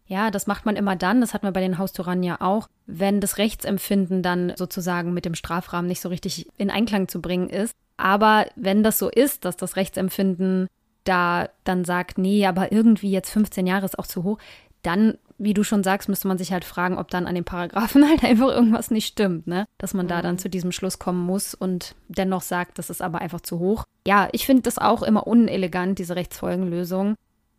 [0.06, 3.20] Ja, das macht man immer dann, das hatten wir bei den Haustyrannen ja auch, wenn
[3.20, 7.72] das Rechtsempfinden dann sozusagen mit dem Strafrahmen nicht so richtig in Einklang zu bringen ist.
[7.96, 10.68] Aber wenn das so ist, dass das Rechtsempfinden
[11.04, 14.38] da dann sagt, nee, aber irgendwie jetzt 15 Jahre ist auch zu hoch,
[14.82, 18.04] dann, wie du schon sagst, müsste man sich halt fragen, ob dann an den Paragraphen
[18.08, 19.66] halt einfach irgendwas nicht stimmt, ne?
[19.78, 23.20] Dass man da dann zu diesem Schluss kommen muss und dennoch sagt, das ist aber
[23.20, 23.84] einfach zu hoch.
[24.06, 27.16] Ja, ich finde das auch immer unelegant, diese Rechtsfolgenlösung.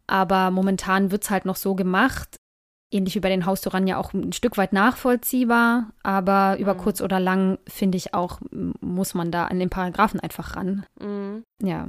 [0.07, 2.35] Aber momentan wird es halt noch so gemacht,
[2.91, 6.77] ähnlich wie bei den Haustoran ja auch ein Stück weit nachvollziehbar, aber über Mhm.
[6.79, 8.39] kurz oder lang, finde ich auch,
[8.81, 10.85] muss man da an den Paragraphen einfach ran.
[10.99, 11.43] Mhm.
[11.61, 11.87] Ja.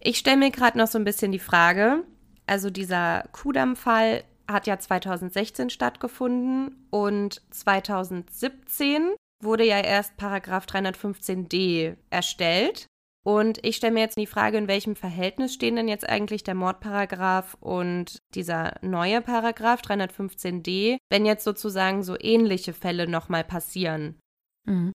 [0.00, 2.02] Ich stelle mir gerade noch so ein bisschen die Frage,
[2.46, 12.86] also dieser Kudam-Fall hat ja 2016 stattgefunden und 2017 wurde ja erst Paragraph 315d erstellt.
[13.22, 16.54] Und ich stelle mir jetzt die Frage, in welchem Verhältnis stehen denn jetzt eigentlich der
[16.54, 24.18] Mordparagraph und dieser neue Paragraph 315d, wenn jetzt sozusagen so ähnliche Fälle nochmal passieren?
[24.66, 24.92] Mhm.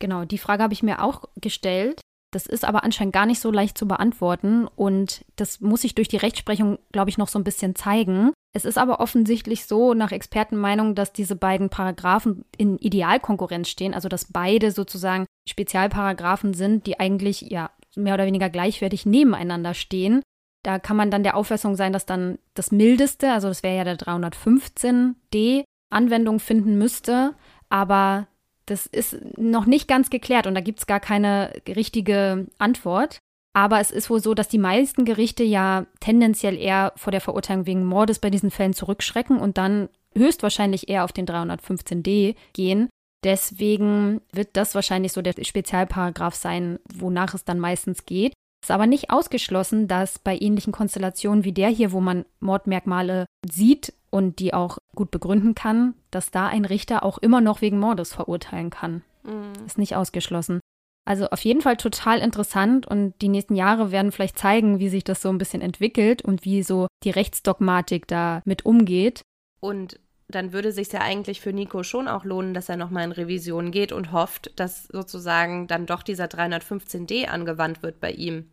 [0.00, 2.00] Genau, die Frage habe ich mir auch gestellt.
[2.32, 6.08] Das ist aber anscheinend gar nicht so leicht zu beantworten und das muss sich durch
[6.08, 8.32] die Rechtsprechung, glaube ich, noch so ein bisschen zeigen.
[8.52, 14.08] Es ist aber offensichtlich so, nach Expertenmeinung, dass diese beiden Paragraphen in Idealkonkurrenz stehen, also
[14.08, 20.22] dass beide sozusagen Spezialparagraphen sind, die eigentlich ja mehr oder weniger gleichwertig nebeneinander stehen.
[20.64, 23.84] Da kann man dann der Auffassung sein, dass dann das mildeste, also das wäre ja
[23.84, 27.34] der 315d, Anwendung finden müsste,
[27.68, 28.26] aber
[28.66, 33.18] das ist noch nicht ganz geklärt und da gibt es gar keine richtige Antwort.
[33.52, 37.66] Aber es ist wohl so, dass die meisten Gerichte ja tendenziell eher vor der Verurteilung
[37.66, 42.88] wegen Mordes bei diesen Fällen zurückschrecken und dann höchstwahrscheinlich eher auf den 315d gehen.
[43.24, 48.32] Deswegen wird das wahrscheinlich so der Spezialparagraph sein, wonach es dann meistens geht.
[48.62, 53.26] Es ist aber nicht ausgeschlossen, dass bei ähnlichen Konstellationen wie der hier, wo man Mordmerkmale
[53.50, 57.78] sieht und die auch gut begründen kann, dass da ein Richter auch immer noch wegen
[57.78, 59.02] Mordes verurteilen kann.
[59.66, 60.60] Ist nicht ausgeschlossen.
[61.04, 65.02] Also auf jeden Fall total interessant und die nächsten Jahre werden vielleicht zeigen, wie sich
[65.02, 69.22] das so ein bisschen entwickelt und wie so die Rechtsdogmatik da mit umgeht.
[69.60, 69.98] Und
[70.28, 73.70] dann würde sich ja eigentlich für Nico schon auch lohnen, dass er nochmal in Revision
[73.72, 78.48] geht und hofft, dass sozusagen dann doch dieser 315d angewandt wird bei ihm.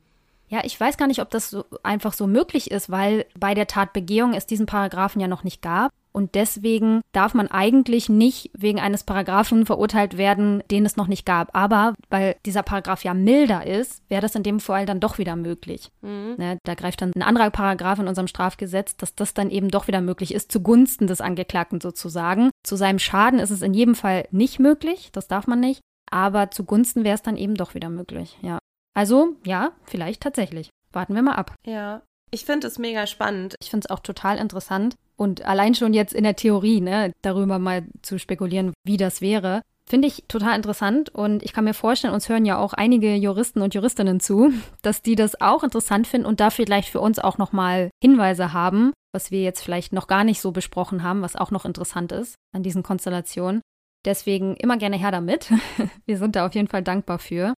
[0.50, 3.68] Ja, ich weiß gar nicht, ob das so einfach so möglich ist, weil bei der
[3.68, 5.92] Tatbegehung es diesen Paragraphen ja noch nicht gab.
[6.18, 11.28] Und deswegen darf man eigentlich nicht wegen eines Paragraphen verurteilt werden, den es noch nicht
[11.28, 11.56] gab.
[11.56, 15.36] Aber weil dieser Paragraph ja milder ist, wäre das in dem Fall dann doch wieder
[15.36, 15.92] möglich.
[16.38, 19.88] Ne, da greift dann ein anderer Paragraph in unserem Strafgesetz, dass das dann eben doch
[19.88, 22.50] wieder möglich ist, zugunsten des Angeklagten sozusagen.
[22.64, 25.82] Zu seinem Schaden ist es in jedem Fall nicht möglich, das darf man nicht.
[26.10, 28.58] Aber zugunsten wäre es dann eben doch wieder möglich, ja.
[28.96, 30.72] Also, ja, vielleicht tatsächlich.
[30.92, 31.54] Warten wir mal ab.
[31.64, 32.02] Ja.
[32.32, 33.56] Ich finde es mega spannend.
[33.62, 34.96] Ich finde es auch total interessant.
[35.16, 39.62] Und allein schon jetzt in der Theorie, ne, darüber mal zu spekulieren, wie das wäre,
[39.88, 41.10] finde ich total interessant.
[41.10, 44.52] Und ich kann mir vorstellen, uns hören ja auch einige Juristen und Juristinnen zu,
[44.82, 48.94] dass die das auch interessant finden und da vielleicht für uns auch nochmal Hinweise haben,
[49.14, 52.36] was wir jetzt vielleicht noch gar nicht so besprochen haben, was auch noch interessant ist
[52.54, 53.62] an diesen Konstellationen.
[54.06, 55.52] Deswegen immer gerne her damit.
[56.06, 57.54] Wir sind da auf jeden Fall dankbar für.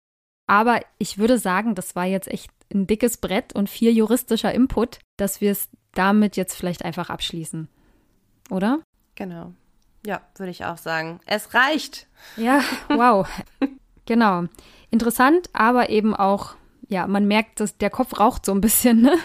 [0.48, 5.00] Aber ich würde sagen, das war jetzt echt ein dickes Brett und viel juristischer Input,
[5.18, 7.68] dass wir es damit jetzt vielleicht einfach abschließen.
[8.50, 8.80] Oder?
[9.16, 9.54] Genau.
[10.06, 11.20] Ja, würde ich auch sagen.
[11.26, 12.08] Es reicht.
[12.38, 13.28] Ja, wow.
[14.06, 14.46] genau.
[14.92, 16.56] Interessant, aber eben auch,
[16.88, 19.18] ja, man merkt, dass der Kopf raucht so ein bisschen, ne?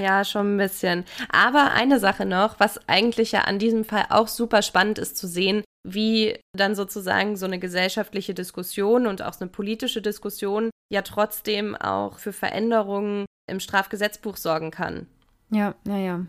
[0.00, 1.04] Ja, schon ein bisschen.
[1.30, 5.26] Aber eine Sache noch, was eigentlich ja an diesem Fall auch super spannend ist zu
[5.26, 11.02] sehen, wie dann sozusagen so eine gesellschaftliche Diskussion und auch so eine politische Diskussion ja
[11.02, 15.06] trotzdem auch für Veränderungen im Strafgesetzbuch sorgen kann.
[15.50, 16.26] Ja, ja, ja.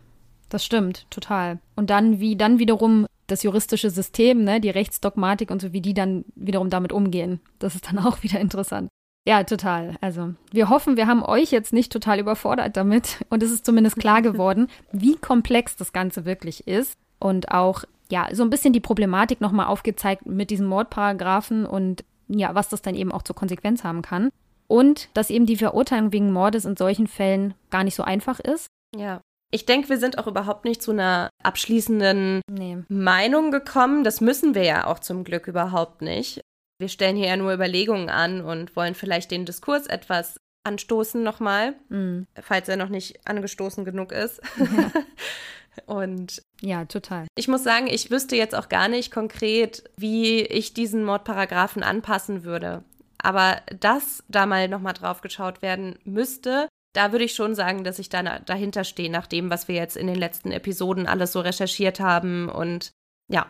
[0.49, 1.59] Das stimmt, total.
[1.75, 5.93] Und dann, wie dann wiederum das juristische System, ne, die Rechtsdogmatik und so, wie die
[5.93, 7.39] dann wiederum damit umgehen.
[7.59, 8.89] Das ist dann auch wieder interessant.
[9.27, 9.97] Ja, total.
[10.01, 13.97] Also, wir hoffen, wir haben euch jetzt nicht total überfordert damit und es ist zumindest
[13.97, 18.79] klar geworden, wie komplex das Ganze wirklich ist und auch ja, so ein bisschen die
[18.79, 23.83] Problematik nochmal aufgezeigt mit diesen Mordparagraphen und ja, was das dann eben auch zur Konsequenz
[23.83, 24.29] haben kann.
[24.67, 28.67] Und dass eben die Verurteilung wegen Mordes in solchen Fällen gar nicht so einfach ist.
[28.95, 29.21] Ja.
[29.53, 32.77] Ich denke, wir sind auch überhaupt nicht zu einer abschließenden nee.
[32.87, 34.05] Meinung gekommen.
[34.05, 36.39] Das müssen wir ja auch zum Glück überhaupt nicht.
[36.79, 41.73] Wir stellen hier ja nur Überlegungen an und wollen vielleicht den Diskurs etwas anstoßen nochmal,
[41.89, 42.27] mm.
[42.41, 44.41] falls er noch nicht angestoßen genug ist.
[44.57, 44.91] Ja.
[45.85, 47.27] Und ja, total.
[47.35, 52.43] Ich muss sagen, ich wüsste jetzt auch gar nicht konkret, wie ich diesen Mordparagraphen anpassen
[52.43, 52.83] würde.
[53.17, 57.99] Aber dass da mal nochmal drauf geschaut werden müsste, da würde ich schon sagen, dass
[57.99, 61.39] ich da dahinter stehe, nach dem, was wir jetzt in den letzten Episoden alles so
[61.39, 62.49] recherchiert haben.
[62.49, 62.91] Und
[63.29, 63.45] ja.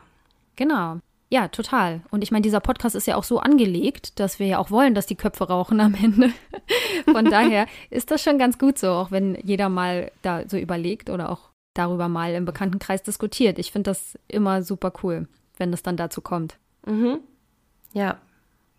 [0.55, 0.99] Genau.
[1.29, 2.01] Ja, total.
[2.11, 4.93] Und ich meine, dieser Podcast ist ja auch so angelegt, dass wir ja auch wollen,
[4.93, 6.31] dass die Köpfe rauchen am Ende.
[7.09, 11.09] Von daher ist das schon ganz gut so, auch wenn jeder mal da so überlegt
[11.09, 13.59] oder auch darüber mal im Bekanntenkreis diskutiert.
[13.59, 16.57] Ich finde das immer super cool, wenn es dann dazu kommt.
[16.85, 17.19] Mhm.
[17.93, 18.17] Ja.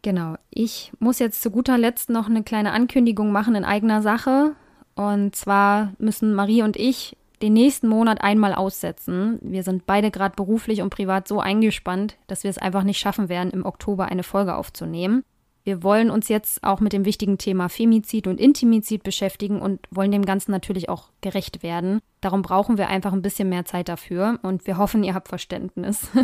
[0.03, 0.35] Genau.
[0.51, 4.57] Ich muss jetzt zu guter Letzt noch eine kleine Ankündigung machen in eigener Sache.
[4.97, 9.39] Und zwar müssen Marie und ich den nächsten Monat einmal aussetzen.
[9.43, 13.29] Wir sind beide gerade beruflich und privat so eingespannt, dass wir es einfach nicht schaffen
[13.29, 15.25] werden, im Oktober eine Folge aufzunehmen.
[15.65, 20.11] Wir wollen uns jetzt auch mit dem wichtigen Thema Femizid und Intimizid beschäftigen und wollen
[20.11, 22.01] dem Ganzen natürlich auch gerecht werden.
[22.21, 26.09] Darum brauchen wir einfach ein bisschen mehr Zeit dafür und wir hoffen, ihr habt Verständnis.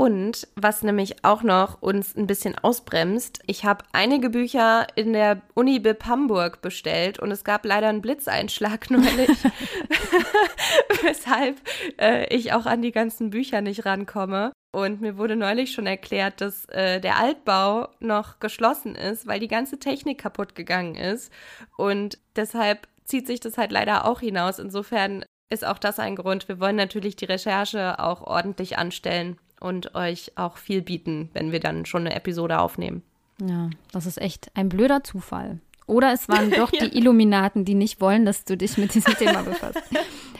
[0.00, 5.42] Und was nämlich auch noch uns ein bisschen ausbremst, ich habe einige Bücher in der
[5.54, 9.28] Uni Bib Hamburg bestellt und es gab leider einen Blitzeinschlag neulich,
[11.02, 11.56] weshalb
[12.00, 14.52] äh, ich auch an die ganzen Bücher nicht rankomme.
[14.70, 19.48] Und mir wurde neulich schon erklärt, dass äh, der Altbau noch geschlossen ist, weil die
[19.48, 21.32] ganze Technik kaputt gegangen ist.
[21.76, 24.60] Und deshalb zieht sich das halt leider auch hinaus.
[24.60, 26.46] Insofern ist auch das ein Grund.
[26.48, 31.60] Wir wollen natürlich die Recherche auch ordentlich anstellen und euch auch viel bieten, wenn wir
[31.60, 33.02] dann schon eine Episode aufnehmen.
[33.44, 35.58] Ja, das ist echt ein blöder Zufall.
[35.86, 36.86] Oder es waren doch ja.
[36.86, 39.82] die Illuminaten, die nicht wollen, dass du dich mit diesem Thema befasst.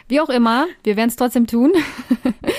[0.09, 1.73] Wie auch immer, wir werden es trotzdem tun.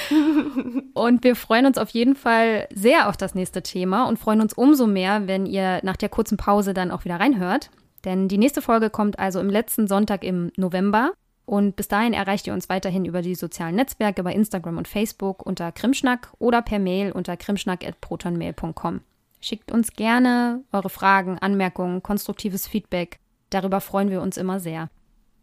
[0.94, 4.54] und wir freuen uns auf jeden Fall sehr auf das nächste Thema und freuen uns
[4.54, 7.70] umso mehr, wenn ihr nach der kurzen Pause dann auch wieder reinhört.
[8.06, 11.12] Denn die nächste Folge kommt also im letzten Sonntag im November.
[11.50, 15.44] Und bis dahin erreicht ihr uns weiterhin über die sozialen Netzwerke bei Instagram und Facebook
[15.44, 19.02] unter Krimschnack oder per Mail unter krimschnack.protonmail.com.
[19.42, 23.18] Schickt uns gerne eure Fragen, Anmerkungen, konstruktives Feedback.
[23.50, 24.92] Darüber freuen wir uns immer sehr.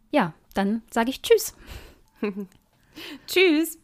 [0.09, 1.53] Ja, dann sage ich Tschüss.
[3.27, 3.77] Tschüss.